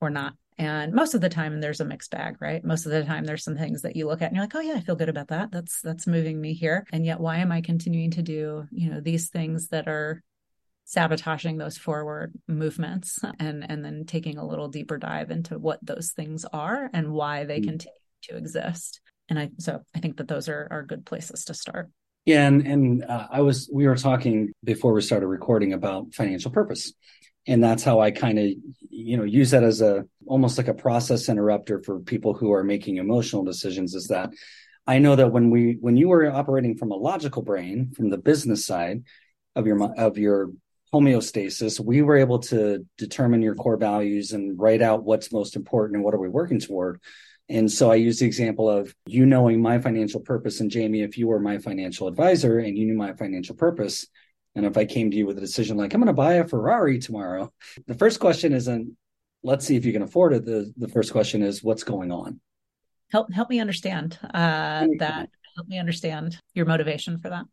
[0.00, 0.34] or not?
[0.58, 2.64] And most of the time there's a mixed bag right?
[2.64, 4.60] Most of the time there's some things that you look at and you're like oh
[4.60, 5.52] yeah i feel good about that.
[5.52, 6.84] That's that's moving me here.
[6.92, 10.22] And yet why am i continuing to do you know these things that are
[10.86, 16.12] sabotaging those forward movements and and then taking a little deeper dive into what those
[16.12, 17.70] things are and why they mm-hmm.
[17.70, 21.54] continue to exist and I so I think that those are are good places to
[21.54, 21.90] start.
[22.24, 26.50] Yeah, and and uh, I was we were talking before we started recording about financial
[26.50, 26.92] purpose,
[27.46, 28.46] and that's how I kind of
[28.90, 32.64] you know use that as a almost like a process interrupter for people who are
[32.64, 33.94] making emotional decisions.
[33.94, 34.30] Is that
[34.86, 38.18] I know that when we when you were operating from a logical brain from the
[38.18, 39.04] business side
[39.54, 40.50] of your of your
[40.94, 45.96] homeostasis, we were able to determine your core values and write out what's most important
[45.96, 47.00] and what are we working toward
[47.48, 50.60] and so I use the example of you knowing my financial purpose.
[50.60, 54.06] And Jamie, if you were my financial advisor and you knew my financial purpose,
[54.54, 56.46] and if I came to you with a decision like, I'm going to buy a
[56.46, 57.52] Ferrari tomorrow,
[57.86, 58.96] the first question isn't,
[59.44, 60.44] let's see if you can afford it.
[60.44, 62.40] The, the first question is, what's going on?
[63.12, 65.28] Help, help me understand uh, that.
[65.54, 67.46] Help me understand your motivation for that.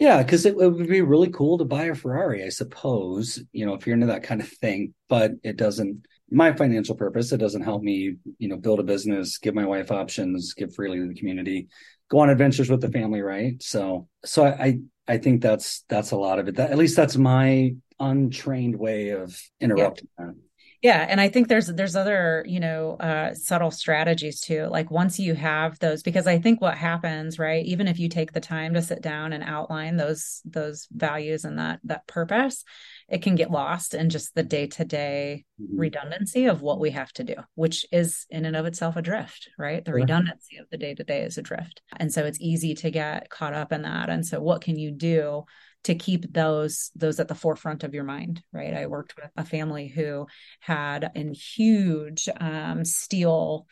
[0.00, 3.66] Yeah, because it, it, would be really cool to buy a Ferrari, I suppose, you
[3.66, 7.32] know, if you're into that kind of thing, but it doesn't my financial purpose.
[7.32, 10.98] It doesn't help me, you know, build a business, give my wife options, give freely
[10.98, 11.68] to the community,
[12.10, 13.62] go on adventures with the family, right?
[13.62, 16.56] So, so I, I think that's that's a lot of it.
[16.56, 20.26] That, at least that's my untrained way of interrupting yeah.
[20.26, 20.34] that
[20.82, 25.18] yeah and i think there's there's other you know uh, subtle strategies too like once
[25.18, 28.74] you have those because i think what happens right even if you take the time
[28.74, 32.64] to sit down and outline those those values and that that purpose
[33.08, 35.78] it can get lost in just the day-to-day mm-hmm.
[35.78, 39.48] redundancy of what we have to do which is in and of itself a drift
[39.58, 39.84] right?
[39.84, 41.80] The redundancy of the day-to-day is a drift.
[41.96, 44.08] And so it's easy to get caught up in that.
[44.10, 45.44] And so what can you do
[45.84, 48.74] to keep those those at the forefront of your mind right?
[48.74, 50.26] I worked with a family who
[50.60, 53.66] had in huge um, steel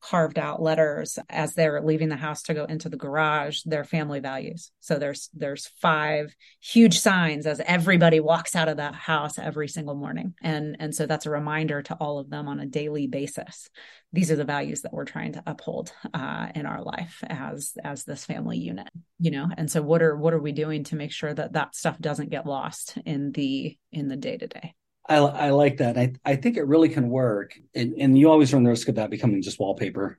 [0.00, 4.20] carved out letters as they're leaving the house to go into the garage their family
[4.20, 4.70] values.
[4.80, 9.94] So there's there's five huge signs as everybody walks out of that house every single
[9.94, 10.34] morning.
[10.42, 13.68] And and so that's a reminder to all of them on a daily basis.
[14.12, 18.04] These are the values that we're trying to uphold uh, in our life as as
[18.04, 19.48] this family unit you know?
[19.56, 22.30] And so what are what are we doing to make sure that that stuff doesn't
[22.30, 24.74] get lost in the in the day to day
[25.08, 25.96] I, I like that.
[25.96, 27.58] I, I think it really can work.
[27.74, 30.18] And, and you always run the risk of that becoming just wallpaper.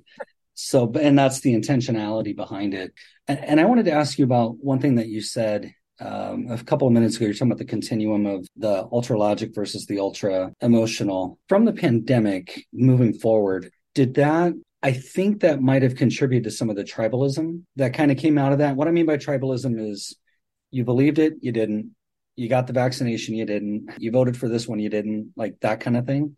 [0.54, 2.94] So, and that's the intentionality behind it.
[3.28, 6.64] And, and I wanted to ask you about one thing that you said um, a
[6.64, 7.26] couple of minutes ago.
[7.26, 11.40] You're talking about the continuum of the ultra logic versus the ultra emotional.
[11.50, 16.70] From the pandemic moving forward, did that I think that might have contributed to some
[16.70, 18.76] of the tribalism that kind of came out of that.
[18.76, 20.16] What I mean by tribalism is
[20.70, 21.96] you believed it, you didn't
[22.38, 23.90] you got the vaccination, you didn't.
[23.98, 25.34] You voted for this one, you didn't.
[25.36, 26.38] Like that kind of thing.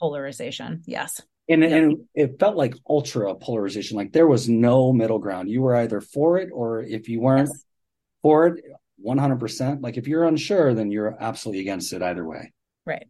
[0.00, 1.20] Polarization, yes.
[1.48, 1.70] And, yep.
[1.70, 3.96] and it felt like ultra polarization.
[3.96, 5.48] Like there was no middle ground.
[5.48, 7.64] You were either for it or if you weren't yes.
[8.22, 8.64] for it,
[9.06, 9.82] 100%.
[9.82, 12.52] Like if you're unsure, then you're absolutely against it either way.
[12.84, 13.06] Right.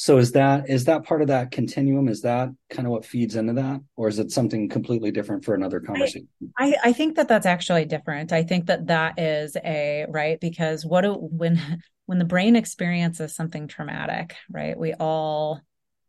[0.00, 2.06] So is that is that part of that continuum?
[2.06, 5.56] Is that kind of what feeds into that, or is it something completely different for
[5.56, 6.28] another conversation?
[6.56, 8.32] I, I think that that's actually different.
[8.32, 11.60] I think that that is a right because what do when
[12.06, 14.78] when the brain experiences something traumatic, right?
[14.78, 15.60] We all,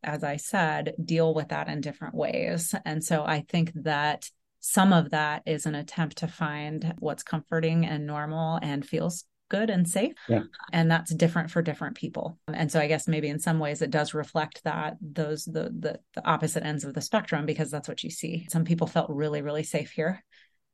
[0.03, 2.75] as I said, deal with that in different ways.
[2.85, 4.29] And so I think that
[4.59, 9.69] some of that is an attempt to find what's comforting and normal and feels good
[9.69, 10.13] and safe.
[10.27, 10.43] Yeah.
[10.71, 12.37] And that's different for different people.
[12.53, 15.99] And so I guess maybe in some ways it does reflect that those the the,
[16.13, 18.47] the opposite ends of the spectrum because that's what you see.
[18.49, 20.23] Some people felt really, really safe here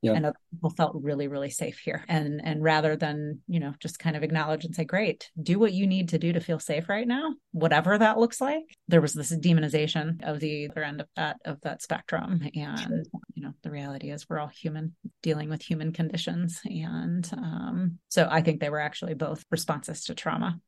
[0.05, 0.13] yeah.
[0.13, 2.03] and other people felt really really safe here.
[2.07, 5.73] And and rather than you know just kind of acknowledge and say great do what
[5.73, 9.13] you need to do to feel safe right now whatever that looks like there was
[9.13, 12.41] this demonization of the other end of that of that spectrum.
[12.55, 16.61] And you know the reality is we're all human dealing with human conditions.
[16.65, 20.59] And um, so i think they were actually both responses to trauma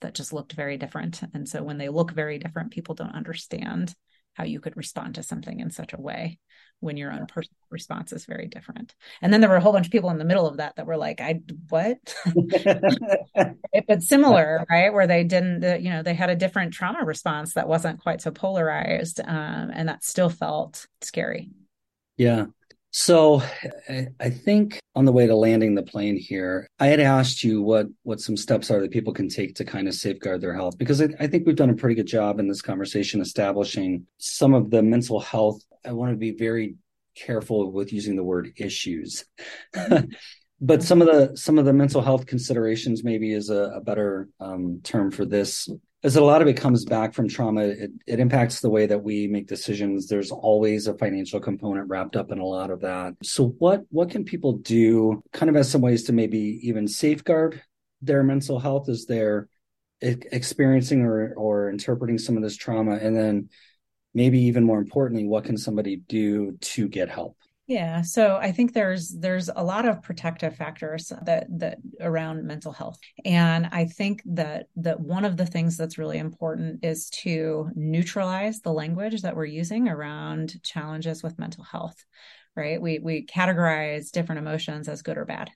[0.00, 1.20] that just looked very different.
[1.34, 3.94] And so when they look very different people don't understand
[4.34, 6.38] how you could respond to something in such a way
[6.80, 8.94] when your own personal response is very different.
[9.22, 10.86] And then there were a whole bunch of people in the middle of that that
[10.86, 11.98] were like, I, what?
[13.86, 14.92] but similar, right?
[14.92, 18.30] Where they didn't, you know, they had a different trauma response that wasn't quite so
[18.30, 19.20] polarized.
[19.20, 21.50] Um, and that still felt scary.
[22.16, 22.46] Yeah.
[22.92, 23.40] So
[24.18, 27.86] I think on the way to landing the plane here, I had asked you what
[28.02, 31.00] what some steps are that people can take to kind of safeguard their health because
[31.00, 34.70] I, I think we've done a pretty good job in this conversation establishing some of
[34.70, 35.62] the mental health.
[35.84, 36.76] I want to be very
[37.16, 39.24] careful with using the word issues.
[40.60, 44.28] but some of the some of the mental health considerations maybe is a, a better
[44.40, 45.68] um, term for this
[46.02, 47.62] is that a lot of it comes back from trauma.
[47.62, 50.06] It, it impacts the way that we make decisions.
[50.06, 53.14] There's always a financial component wrapped up in a lot of that.
[53.22, 57.62] So what what can people do kind of as some ways to maybe even safeguard
[58.02, 59.48] their mental health as they're
[60.00, 63.50] experiencing or or interpreting some of this trauma and then
[64.14, 67.36] maybe even more importantly what can somebody do to get help
[67.70, 72.72] yeah, so I think there's there's a lot of protective factors that that around mental
[72.72, 72.98] health.
[73.24, 78.58] And I think that that one of the things that's really important is to neutralize
[78.58, 82.04] the language that we're using around challenges with mental health.
[82.56, 82.82] Right?
[82.82, 85.52] We we categorize different emotions as good or bad.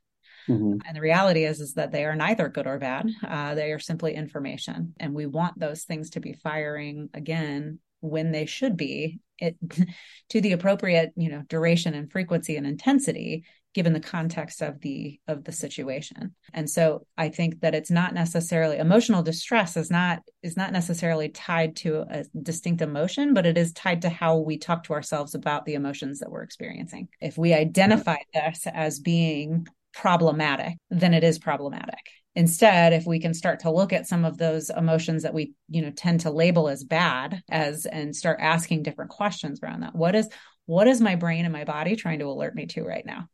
[0.48, 0.86] Mm-hmm.
[0.86, 3.10] And the reality is, is that they are neither good or bad.
[3.26, 8.32] Uh, they are simply information, and we want those things to be firing again when
[8.32, 9.56] they should be it
[10.28, 13.44] to the appropriate you know duration and frequency and intensity
[13.74, 16.34] given the context of the of the situation.
[16.52, 21.28] And so i think that it's not necessarily emotional distress is not is not necessarily
[21.28, 25.34] tied to a distinct emotion but it is tied to how we talk to ourselves
[25.34, 27.08] about the emotions that we're experiencing.
[27.20, 32.04] If we identify this as being problematic then it is problematic
[32.36, 35.82] instead if we can start to look at some of those emotions that we you
[35.82, 40.14] know tend to label as bad as and start asking different questions around that what
[40.14, 40.28] is
[40.66, 43.28] what is my brain and my body trying to alert me to right now?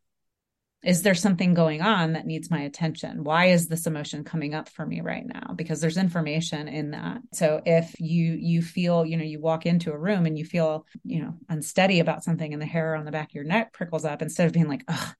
[0.83, 3.23] Is there something going on that needs my attention?
[3.23, 5.53] Why is this emotion coming up for me right now?
[5.55, 7.19] Because there's information in that.
[7.33, 10.87] So if you you feel you know you walk into a room and you feel
[11.03, 14.05] you know unsteady about something and the hair on the back of your neck prickles
[14.05, 15.13] up instead of being like oh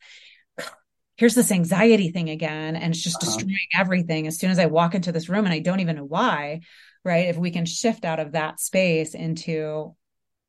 [1.22, 3.38] here's this anxiety thing again and it's just uh-huh.
[3.38, 4.26] destroying everything.
[4.26, 6.62] As soon as i walk into this room and i don't even know why
[7.06, 9.96] right if we can shift out of that space into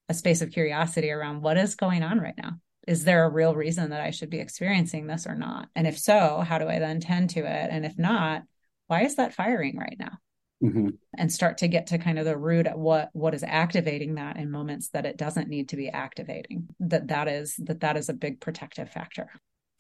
[0.08, 2.52] a space of curiosity around what is going on right now.
[2.88, 5.68] Is there a real reason that i should be experiencing this or not?
[5.76, 7.68] And if so how do i then tend to it?
[7.70, 8.42] And if not
[8.86, 10.18] why is that firing right now?
[10.62, 10.90] Mm-hmm.
[11.18, 14.36] and start to get to kind of the root at what what is activating that
[14.36, 18.08] in moments that it doesn't need to be activating that that is that that is
[18.08, 19.28] a big protective factor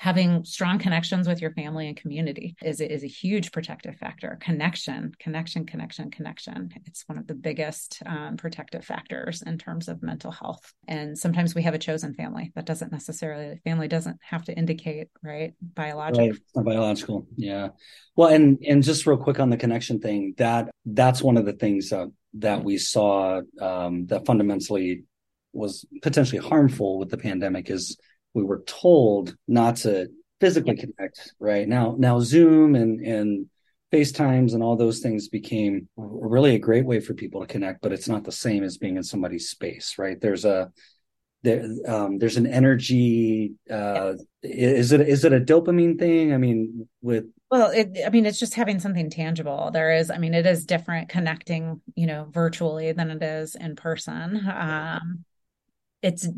[0.02, 4.36] having strong connections with your family and community is, is a huge protective factor.
[4.40, 6.70] Connection connection connection connection.
[6.86, 10.72] It's one of the biggest um, protective factors in terms of mental health.
[10.88, 12.50] And sometimes we have a chosen family.
[12.56, 15.54] That doesn't necessarily family doesn't have to indicate right?
[15.62, 16.64] Biological right.
[16.64, 17.28] biological.
[17.36, 17.68] Yeah.
[18.16, 21.52] Well and and just real quick on the connection thing that that's one of the
[21.52, 25.04] things that that we saw um, that fundamentally
[25.52, 27.98] was potentially harmful with the pandemic is
[28.34, 30.08] we were told not to
[30.40, 31.68] physically connect right?
[31.68, 33.46] Now now zoom and and
[33.90, 37.92] facetimes and all those things became really a great way for people to connect but
[37.92, 40.20] it's not the same as being in somebody's space right?
[40.20, 40.72] There's a
[41.44, 46.32] there, um, there's an energy uh, is it is it a dopamine thing?
[46.32, 49.70] I mean with well it, i mean it's just having something tangible.
[49.72, 53.76] There is i mean it is different connecting you know virtually than it is in
[53.76, 54.44] person.
[54.48, 55.24] Um,
[56.02, 56.28] it's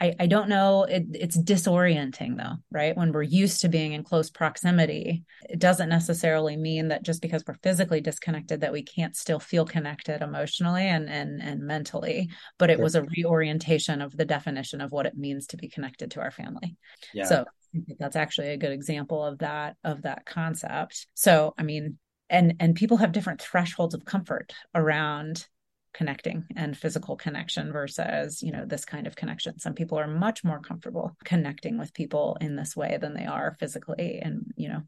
[0.00, 0.84] I, I don't know.
[0.84, 2.96] It, it's disorienting though, right?
[2.96, 7.44] When we're used to being in close proximity, it doesn't necessarily mean that just because
[7.46, 12.30] we're physically disconnected that we can't still feel connected emotionally and and and mentally.
[12.58, 12.82] But it sure.
[12.82, 16.30] was a reorientation of the definition of what it means to be connected to our
[16.30, 16.76] family.
[17.12, 17.26] Yeah.
[17.26, 17.44] So
[17.98, 21.06] that's actually a good example of that of that concept.
[21.14, 21.98] So I mean,
[22.30, 25.46] and and people have different thresholds of comfort around
[25.94, 29.58] connecting and physical connection versus you know this kind of connection.
[29.58, 33.56] Some people are much more comfortable connecting with people in this way than they are
[33.58, 34.82] physically and you know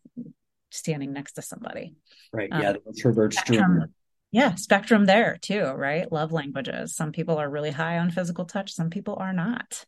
[0.71, 1.95] standing next to somebody.
[2.33, 2.49] Right.
[2.51, 3.95] Um, yeah the introvert spectrum,
[4.31, 6.11] yeah spectrum there too right?
[6.11, 6.95] Love languages.
[6.95, 8.73] Some people are really high on physical touch.
[8.73, 9.85] Some people are not.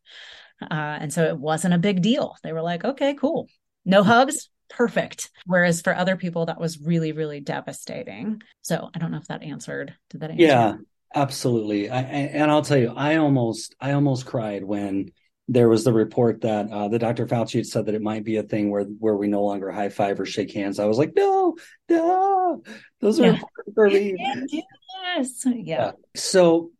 [0.62, 2.37] Uh, and so it wasn't a big deal.
[2.43, 3.49] They were like okay cool.
[3.85, 5.31] No hugs perfect.
[5.47, 8.43] Whereas for other people, that was really, really devastating.
[8.62, 9.95] So I don't know if that answered.
[10.11, 10.43] Did that answer?
[10.43, 10.75] Yeah,
[11.15, 11.91] absolutely.
[11.91, 15.13] I, and I'll tell you, I almost, I almost cried when
[15.49, 17.27] there was the report that uh, the Dr.
[17.27, 19.89] Fauci had said that it might be a thing where where we no longer high
[19.89, 20.81] five or shake hands.
[20.81, 21.57] I was like, no,
[21.89, 22.65] no,
[23.01, 23.35] those are yeah.
[23.35, 24.17] important for me.
[24.49, 25.53] Yes, yeah.
[25.63, 25.93] yeah.
[26.17, 26.73] So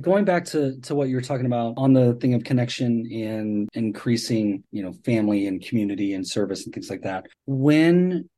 [0.00, 3.68] going back to to what you were talking about on the thing of connection and
[3.74, 8.28] increasing you know family and community and service and things like that when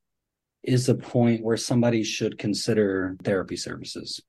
[0.63, 4.21] is the point where somebody should consider therapy services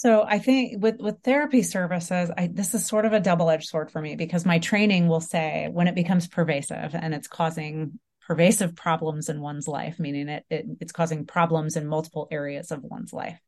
[0.00, 3.68] so I think with with therapy services, I, this is sort of a double edged
[3.68, 7.98] sword for me because my training will say when it becomes pervasive and it's causing
[8.30, 12.84] pervasive problems in one's life, meaning it, it it's causing problems in multiple areas of
[12.84, 13.40] one's life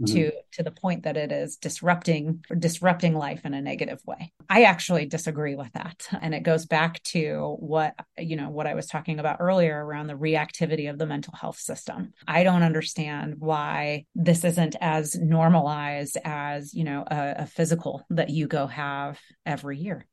[0.00, 0.14] mm-hmm.
[0.14, 4.32] to to the point that it is disrupting disrupting life in a negative way.
[4.48, 6.06] I actually disagree with that.
[6.22, 10.06] And it goes back to what you know what I was talking about earlier around
[10.06, 12.12] the reactivity of the mental health system.
[12.28, 18.30] I don't understand why this isn't as normalized as, you know, a, a physical that
[18.30, 20.06] you go have every year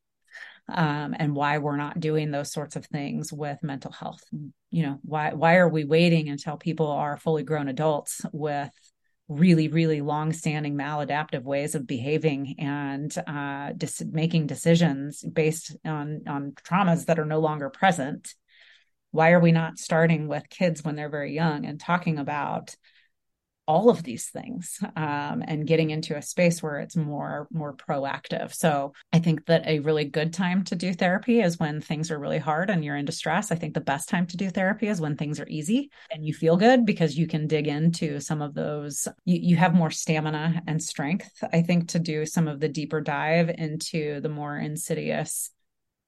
[0.67, 4.23] um, and why we're not doing those sorts of things with mental health.
[4.71, 8.71] You know, why why are we waiting until people are fully grown adults with
[9.27, 16.53] really really long-standing maladaptive ways of behaving and uh, dis- making decisions based on on
[16.63, 18.35] traumas that are no longer present
[19.15, 22.75] why are we not starting with kids when they're very young and talking about
[23.67, 28.53] all of these things um, and getting into a space where it's more more proactive.
[28.53, 32.19] So i think that a really good time to do therapy is when things are
[32.19, 35.01] really hard and you're in distress i think the best time to do therapy is
[35.01, 38.53] when things are easy and you feel good because you can dig into some of
[38.53, 42.69] those you, you have more stamina and strength i think to do some of the
[42.69, 45.51] deeper dive into the more insidious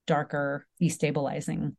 [0.05, 1.75] darker destabilizing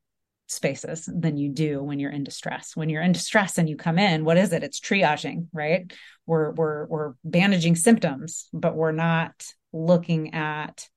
[0.49, 2.75] spaces than you do when you're in distress.
[2.75, 4.65] When you're in distress and you come in, what is it?
[4.65, 5.93] It's triaging, right?
[6.27, 10.89] We're we're we're bandaging symptoms, but we're not looking at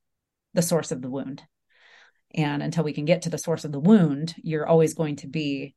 [0.54, 1.44] the source of the wound.
[2.34, 5.28] And until we can get to the source of the wound, you're always going to
[5.28, 5.76] be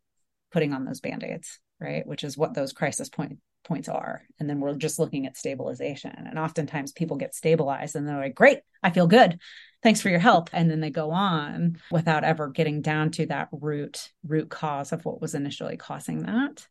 [0.52, 2.06] putting on those band-aids, right?
[2.06, 4.22] Which is what those crisis point points are.
[4.38, 6.12] And then we're just looking at stabilization.
[6.16, 9.38] And oftentimes people get stabilized and they're like, great, I feel good.
[9.82, 10.50] Thanks for your help.
[10.52, 15.04] And then they go on without ever getting down to that root root cause of
[15.04, 16.66] what was initially causing that.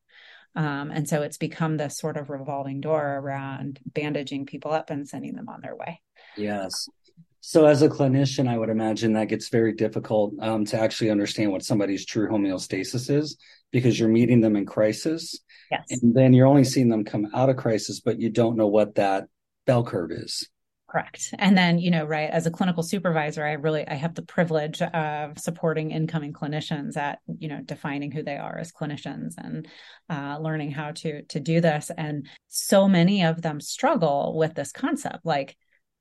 [0.56, 5.08] Um, and so it's become this sort of revolving door around bandaging people up and
[5.08, 6.02] sending them on their way.
[6.38, 6.88] Yes.
[7.46, 11.52] So, as a clinician, I would imagine that gets very difficult um, to actually understand
[11.52, 13.38] what somebody's true homeostasis is
[13.74, 15.38] because you're meeting them in crisis.
[15.70, 15.84] Yes.
[15.90, 18.96] And then you're only seeing them come out of crisis, but you don't know what
[18.96, 19.26] that
[19.66, 20.48] bell curve is.
[20.88, 21.34] Correct.
[21.40, 24.80] And then, you know, right, as a clinical supervisor, I really I have the privilege
[24.80, 29.68] of supporting incoming clinicians at, you know, defining who they are as clinicians and
[30.08, 31.90] uh, learning how to to do this.
[31.98, 35.26] And so many of them struggle with this concept.
[35.26, 35.58] Like,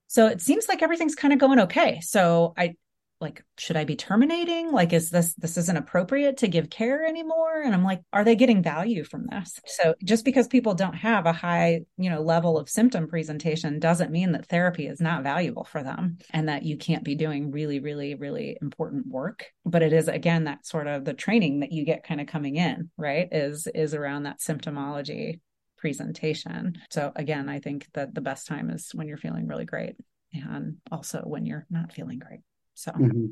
[0.09, 2.01] so it seems like everything's kind of going okay.
[2.01, 2.75] So I
[3.23, 4.73] like should i be terminating?
[4.73, 7.62] Like is this this isn't appropriate to give care anymore?
[7.62, 9.59] And i'm like are they getting value from this?
[9.66, 14.11] So just because people don't have a high you know level of symptom presentation doesn't
[14.11, 17.81] mean that therapy is not valuable for them and that you can't be doing really
[17.81, 19.47] really really important work.
[19.64, 22.57] But it is again that sort of the training that you get kind of coming
[22.57, 25.41] in right is is around that symptomology
[25.79, 26.77] presentation.
[26.91, 29.97] So again i think that the best time is when you're feeling really great
[30.33, 32.41] and also when you're not feeling great
[32.75, 32.93] so.
[32.93, 33.27] Mm-hmm.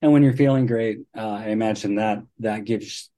[0.00, 3.10] And when you're feeling great, uh, I imagine that that gives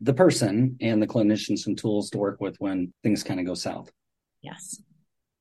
[0.00, 3.54] the person and the clinician some tools to work with when things kind of go
[3.54, 3.90] south.
[4.40, 4.80] Yes.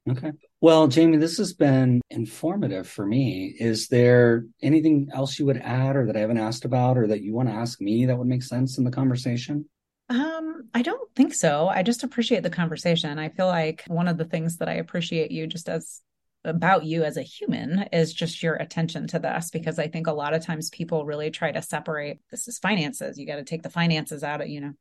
[0.09, 0.31] Okay.
[0.61, 3.55] Well, Jamie, this has been informative for me.
[3.59, 7.21] Is there anything else you would add or that I haven't asked about or that
[7.21, 9.69] you want to ask me that would make sense in the conversation?
[10.09, 11.67] Um, I don't think so.
[11.67, 13.19] I just appreciate the conversation.
[13.19, 16.01] I feel like one of the things that I appreciate you just as
[16.49, 20.13] about you as a human is just your attention to this because i think a
[20.13, 23.63] lot of times people really try to separate this is finances you got to take
[23.63, 24.73] the finances out of you know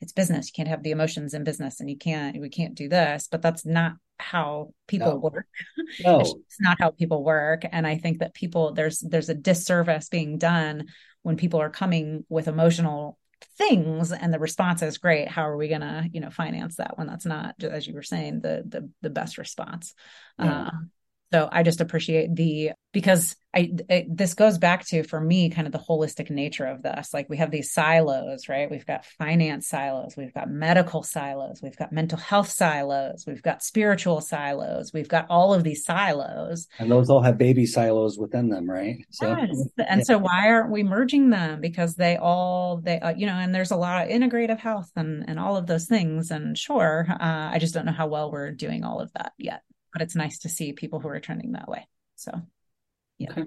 [0.00, 2.88] it's business you can't have the emotions in business and you can't we can't do
[2.88, 5.16] this but that's not how people no.
[5.16, 5.46] work
[6.04, 6.20] no.
[6.20, 10.38] it's not how people work and i think that people there's there's a disservice being
[10.38, 10.86] done
[11.22, 13.18] when people are coming with emotional
[13.56, 16.98] things and the response is great how are we going to you know finance that
[16.98, 19.94] when that's not as you were saying the the, the best response
[20.38, 20.62] yeah.
[20.62, 20.70] uh,
[21.32, 25.66] so I just appreciate the because I it, this goes back to for me kind
[25.66, 27.12] of the holistic nature of this.
[27.12, 28.70] Like we have these silos, right?
[28.70, 33.62] We've got finance silos, we've got medical silos, we've got mental health silos, we've got
[33.62, 38.48] spiritual silos, we've got all of these silos, and those all have baby silos within
[38.48, 38.96] them, right?
[39.10, 39.68] So yes.
[39.86, 40.04] and yeah.
[40.04, 41.60] so why aren't we merging them?
[41.60, 45.26] Because they all they uh, you know, and there's a lot of integrative health and
[45.28, 46.30] and all of those things.
[46.30, 49.62] And sure, uh, I just don't know how well we're doing all of that yet
[49.92, 51.86] but it's nice to see people who are trending that way.
[52.16, 52.32] So,
[53.18, 53.30] yeah.
[53.32, 53.44] Okay.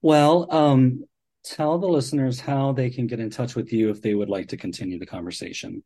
[0.00, 1.04] Well, um,
[1.44, 4.48] tell the listeners how they can get in touch with you if they would like
[4.48, 5.82] to continue the conversation.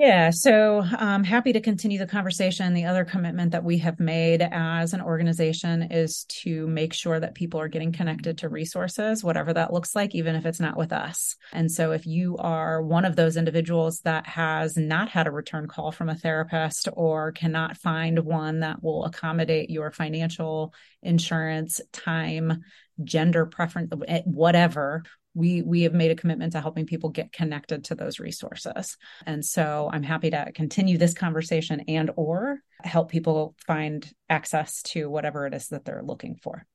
[0.00, 2.72] Yeah, so I'm um, happy to continue the conversation.
[2.72, 7.34] The other commitment that we have made as an organization is to make sure that
[7.34, 10.90] people are getting connected to resources, whatever that looks like, even if it's not with
[10.90, 11.36] us.
[11.52, 15.68] And so if you are one of those individuals that has not had a return
[15.68, 20.72] call from a therapist or cannot find one that will accommodate your financial,
[21.02, 22.62] insurance, time,
[23.04, 23.92] gender preference,
[24.24, 25.02] whatever,
[25.34, 28.96] we we have made a commitment to helping people get connected to those resources.
[29.26, 35.08] And so i'm happy to continue this conversation and or help people find access to
[35.08, 36.66] whatever it is that they're looking for.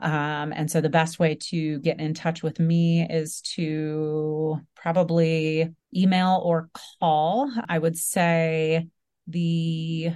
[0.00, 5.74] Um, and so the best way to get in touch with me is to probably
[5.94, 6.70] email or
[7.00, 7.50] call.
[7.68, 8.86] I would say
[9.26, 10.12] the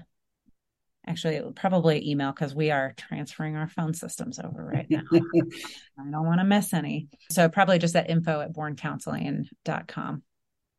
[1.06, 5.02] actually probably email because we are transferring our phone systems over right now.
[5.12, 7.08] I don't want to miss any.
[7.30, 10.22] So probably just at info at borncounseling.com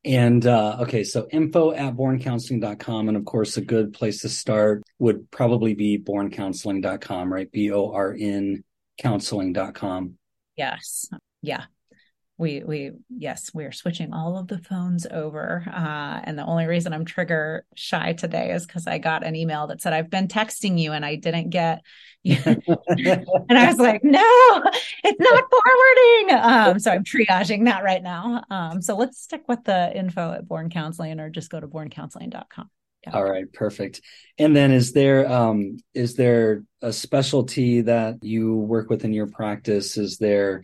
[0.04, 4.84] and uh, okay so info at borncounseling.com and of course a good place to start
[5.00, 7.52] would probably be borncounseling.com right?
[7.52, 8.64] B-o-r-n
[9.00, 10.18] counseling.com
[10.56, 11.10] yes.
[11.42, 11.66] Yeah
[12.38, 16.66] we we yes we are switching all of the phones over uh, and the only
[16.66, 20.28] reason i'm trigger shy today is because i got an email that said i've been
[20.28, 21.82] texting you and i didn't get
[22.24, 22.38] you.
[22.46, 24.64] And i was like no
[25.04, 26.40] it's not forwarding.
[26.42, 28.44] Um, so i'm triaging that right now.
[28.50, 32.70] Um, so let's stick with the info at born counseling or just go to borncounseling.com
[33.06, 33.14] yeah.
[33.14, 34.02] all right perfect.
[34.38, 39.28] And then is there um is there a specialty that you work with in your
[39.28, 39.98] practice?
[39.98, 40.64] Is there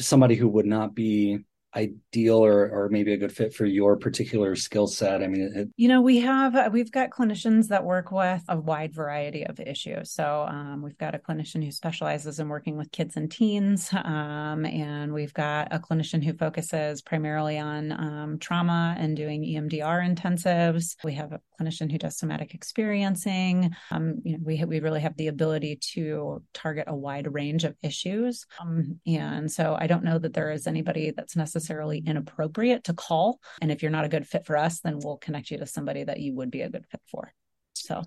[0.00, 1.40] somebody who would not be
[1.74, 5.22] ideal or or maybe a good fit for your particular skill set?
[5.22, 8.58] I mean it, you know we have uh, we've got clinicians that work with a
[8.58, 10.12] wide variety of issues.
[10.12, 14.64] So um, we've got a clinician who specializes in working with kids and teens um,
[14.66, 20.96] and we've got a clinician who focuses primarily on um, trauma and doing emdr intensives.
[21.04, 23.70] We have a clinician who does somatic experiencing.
[23.90, 27.76] Um, you know we, we really have the ability to target a wide range of
[27.82, 28.44] issues.
[28.60, 32.94] Um, and so i don't know that there is anybody that's necessarily necessarily inappropriate to
[32.94, 33.38] call.
[33.60, 36.04] And if you're not a good fit for us, then we'll connect you to somebody
[36.04, 37.32] that you would be a good fit for.
[37.74, 38.02] So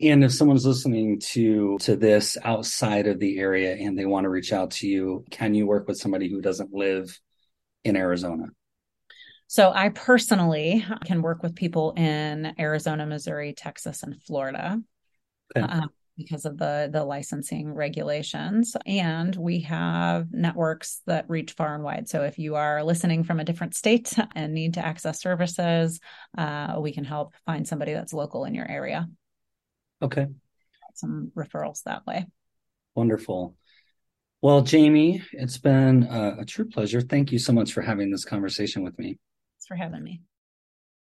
[0.00, 4.30] and if someone's listening to to this outside of the area and they want to
[4.30, 7.18] reach out to you, can you work with somebody who doesn't live
[7.84, 8.46] in Arizona?
[9.46, 14.80] So I personally can work with people in Arizona, Missouri, Texas, and Florida.
[15.56, 15.66] Okay.
[15.66, 18.76] Um, because of the the licensing regulations.
[18.86, 22.08] And we have networks that reach far and wide.
[22.08, 26.00] So if you are listening from a different state and need to access services
[26.36, 29.08] uh, we can help find somebody that's local in your area.
[30.02, 30.26] Okay.
[30.94, 32.26] Some referrals that way.
[32.94, 33.56] Wonderful.
[34.42, 37.00] Well jamie it's been a, a true pleasure.
[37.00, 39.18] Thank you so much for having this conversation with me.
[39.54, 40.22] Thanks for having me